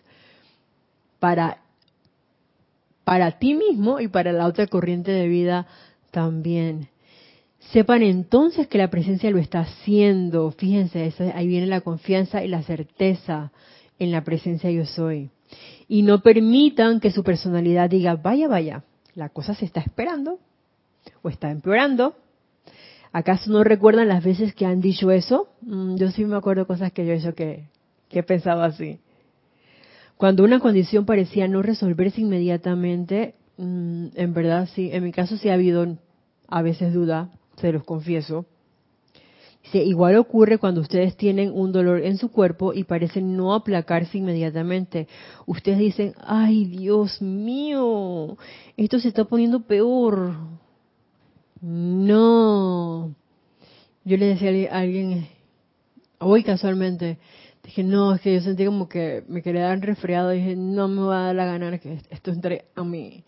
[1.18, 1.61] para,
[3.04, 5.66] para ti mismo y para la otra corriente de vida
[6.10, 6.88] también.
[7.72, 10.50] Sepan entonces que la presencia lo está haciendo.
[10.52, 13.52] Fíjense, ahí viene la confianza y la certeza
[13.98, 15.30] en la presencia yo soy.
[15.88, 18.84] Y no permitan que su personalidad diga, vaya, vaya,
[19.14, 20.38] la cosa se está esperando,
[21.22, 22.14] o está empeorando.
[23.12, 25.48] ¿Acaso no recuerdan las veces que han dicho eso?
[25.60, 27.64] Mm, yo sí me acuerdo cosas que yo he que,
[28.08, 28.98] que he pensado así.
[30.22, 35.48] Cuando una condición parecía no resolverse inmediatamente, mm, en verdad sí, en mi caso sí
[35.48, 35.98] ha habido
[36.46, 38.46] a veces duda, se los confieso.
[39.72, 45.08] igual ocurre cuando ustedes tienen un dolor en su cuerpo y parece no aplacarse inmediatamente.
[45.44, 48.36] Ustedes dicen, ay Dios mío,
[48.76, 50.36] esto se está poniendo peor.
[51.60, 53.12] No.
[54.04, 55.26] Yo le decía a alguien,
[56.20, 57.18] hoy casualmente,
[57.62, 60.32] dije, no, es que yo sentí como que me quería dar resfriado.
[60.32, 63.24] Y dije, no me va a dar la gana que esto entre a mí.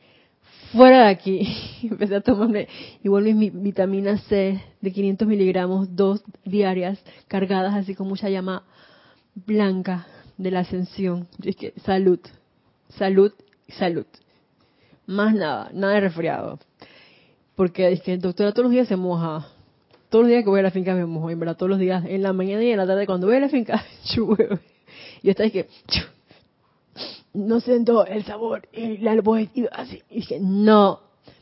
[0.72, 1.47] Fuera de aquí.
[1.82, 2.68] Empecé a tomarme
[3.03, 8.64] igual mi vitamina C de 500 miligramos, dos diarias, cargadas así con mucha llama
[9.35, 10.07] blanca
[10.37, 11.28] de la ascensión.
[11.39, 12.18] dije, salud,
[12.89, 13.32] salud,
[13.68, 14.07] salud.
[15.07, 16.59] Más nada, nada de resfriado.
[17.55, 19.47] Porque que doctora todos los días se moja.
[20.15, 22.05] Todos los días que voy a la finca me mojo, en verdad, todos los días,
[22.07, 23.85] en la mañana y en la tarde, cuando voy a la finca,
[24.15, 24.61] llueve.
[25.25, 25.67] Y está es que
[27.33, 30.05] no siento el sabor y la y así.
[30.09, 31.01] Y dije, no,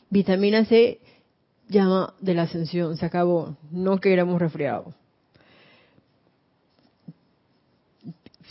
[0.09, 1.01] vitamina C
[1.69, 4.95] llama de la ascensión, se acabó, no queremos resfriado.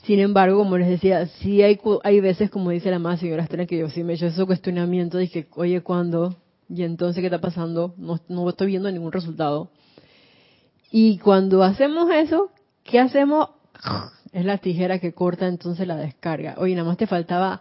[0.03, 3.65] Sin embargo, como les decía, sí hay, hay veces, como dice la más señora Estela,
[3.65, 6.36] que yo sí me he hecho ese cuestionamiento, dije, oye, ¿cuándo?
[6.74, 7.93] y entonces ¿qué está pasando?
[7.97, 9.69] No, no estoy viendo ningún resultado.
[10.91, 12.51] Y cuando hacemos eso,
[12.83, 13.49] ¿qué hacemos?
[14.31, 16.55] Es la tijera que corta entonces la descarga.
[16.57, 17.59] Oye, nada más te faltaba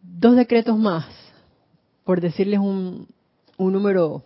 [0.00, 1.04] dos decretos más,
[2.04, 3.06] por decirles un,
[3.58, 4.24] un número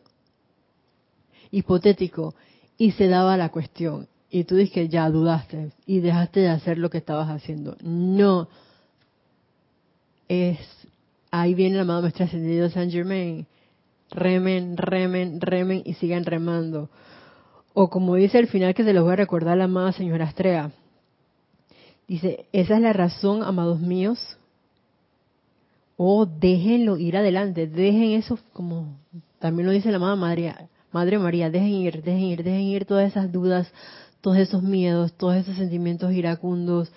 [1.51, 2.37] hipotético,
[2.78, 4.07] y se daba la cuestión.
[4.30, 7.76] Y tú dices que ya dudaste y dejaste de hacer lo que estabas haciendo.
[7.80, 8.49] No.
[10.28, 10.61] Es,
[11.32, 13.49] ahí viene el amado Maestro Ascendido San Germain
[14.11, 16.91] remen, remen, remen y sigan remando.
[17.79, 20.70] O como dice al final que se los voy a recordar la amada señora Astrea.
[22.09, 24.39] Dice, esa es la razón, amados míos.
[25.99, 28.97] O déjenlo ir adelante, dejen eso como
[29.41, 30.55] también lo dice la amada Madre,
[30.91, 33.70] Madre María, dejen ir, dejen ir, dejen ir todas esas dudas,
[34.22, 36.91] todos esos miedos, todos esos sentimientos iracundos,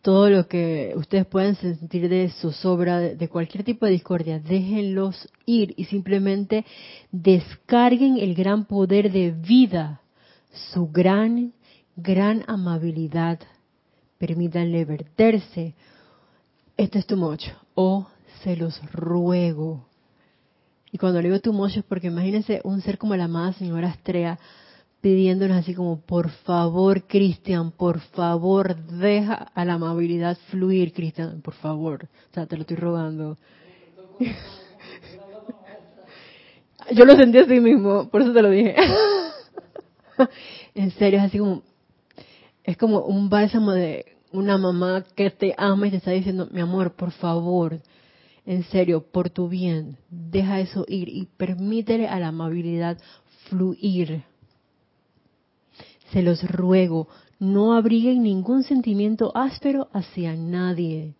[0.00, 5.74] todo lo que ustedes puedan sentir de zozobra, de cualquier tipo de discordia, déjenlos ir
[5.76, 6.64] y simplemente
[7.10, 10.01] descarguen el gran poder de vida,
[10.52, 11.52] su gran,
[11.96, 13.38] gran amabilidad.
[14.18, 15.74] Permítanle verterse.
[16.76, 17.52] Esto es tu mocho.
[17.74, 18.06] O
[18.42, 19.86] se los ruego.
[20.90, 23.88] Y cuando le digo tu mocho es porque imagínense un ser como la amada señora
[23.88, 24.38] Astrea,
[25.00, 31.54] pidiéndonos así como, por favor, Cristian, por favor, deja a la amabilidad fluir, Cristian, por
[31.54, 32.08] favor.
[32.30, 33.38] O sea, te lo estoy rogando.
[36.92, 38.76] Yo lo sentí así mismo, por eso te lo dije.
[40.74, 41.62] en serio, es así como,
[42.64, 46.60] es como un bálsamo de una mamá que te ama y te está diciendo, mi
[46.60, 47.80] amor, por favor,
[48.46, 52.98] en serio, por tu bien, deja eso ir y permítele a la amabilidad
[53.48, 54.24] fluir
[56.12, 57.08] se los ruego,
[57.38, 61.14] no abriguen ningún sentimiento áspero hacia nadie,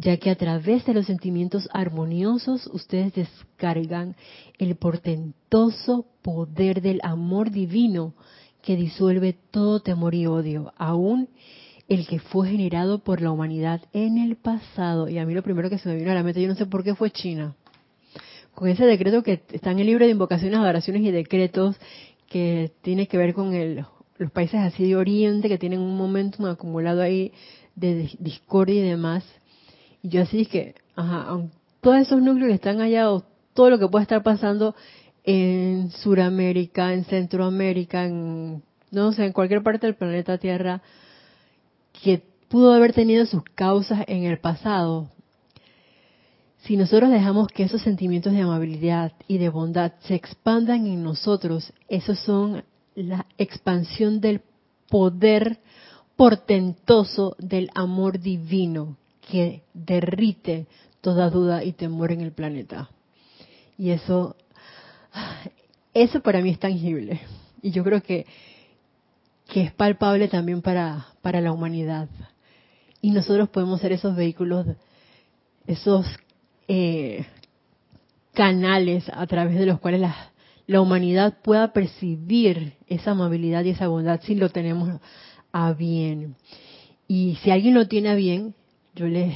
[0.00, 4.16] ya que a través de los sentimientos armoniosos ustedes descargan
[4.58, 8.14] el portentoso poder del amor divino
[8.62, 11.28] que disuelve todo temor y odio, aún
[11.88, 15.08] el que fue generado por la humanidad en el pasado.
[15.08, 16.66] Y a mí lo primero que se me vino a la mente, yo no sé
[16.66, 17.54] por qué fue China,
[18.54, 21.76] con ese decreto que está en el libro de invocaciones, adoraciones y decretos,
[22.28, 23.84] que tiene que ver con el,
[24.18, 27.32] los países así de Oriente, que tienen un momentum acumulado ahí
[27.74, 29.24] de discordia y demás.
[30.02, 31.38] Y yo así que, ajá,
[31.80, 33.06] todos esos núcleos que están allá,
[33.54, 34.74] todo lo que pueda estar pasando
[35.24, 40.82] en Sudamérica, en Centroamérica, en, no sé, en cualquier parte del planeta Tierra,
[42.02, 45.08] que pudo haber tenido sus causas en el pasado,
[46.62, 51.72] si nosotros dejamos que esos sentimientos de amabilidad y de bondad se expandan en nosotros,
[51.88, 54.42] esos son la expansión del
[54.90, 55.58] poder
[56.16, 58.96] portentoso del amor divino
[59.30, 60.66] que derrite
[61.00, 62.90] toda duda y temor en el planeta.
[63.78, 64.36] Y eso,
[65.94, 67.20] eso para mí es tangible.
[67.62, 68.26] Y yo creo que,
[69.48, 72.08] que es palpable también para, para la humanidad.
[73.00, 74.66] Y nosotros podemos ser esos vehículos,
[75.66, 76.06] esos
[76.68, 77.24] eh,
[78.34, 80.30] canales a través de los cuales la,
[80.66, 85.00] la humanidad pueda percibir esa amabilidad y esa bondad si lo tenemos
[85.52, 86.36] a bien.
[87.08, 88.54] Y si alguien lo tiene a bien,
[89.00, 89.34] yo les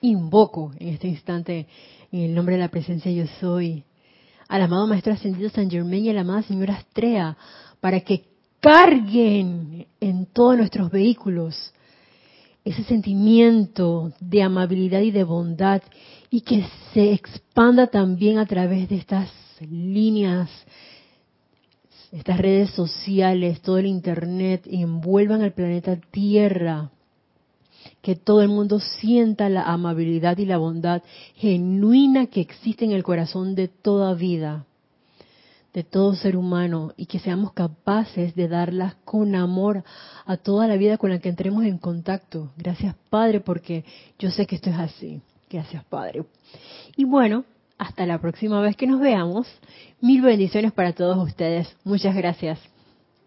[0.00, 1.66] invoco en este instante,
[2.10, 3.84] en el nombre de la presencia yo soy,
[4.48, 7.36] al amado Maestro Ascendido San Germain y a la amada Señora Astrea,
[7.78, 8.24] para que
[8.58, 11.74] carguen en todos nuestros vehículos
[12.64, 15.82] ese sentimiento de amabilidad y de bondad
[16.30, 16.64] y que
[16.94, 20.48] se expanda también a través de estas líneas,
[22.12, 26.90] estas redes sociales, todo el Internet, envuelvan al planeta Tierra.
[28.02, 31.02] Que todo el mundo sienta la amabilidad y la bondad
[31.34, 34.64] genuina que existe en el corazón de toda vida,
[35.74, 39.84] de todo ser humano, y que seamos capaces de darlas con amor
[40.24, 42.50] a toda la vida con la que entremos en contacto.
[42.56, 43.84] Gracias Padre, porque
[44.18, 45.20] yo sé que esto es así.
[45.50, 46.24] Gracias Padre.
[46.96, 47.44] Y bueno,
[47.80, 49.46] hasta la próxima vez que nos veamos.
[50.00, 51.74] Mil bendiciones para todos ustedes.
[51.82, 52.58] Muchas gracias.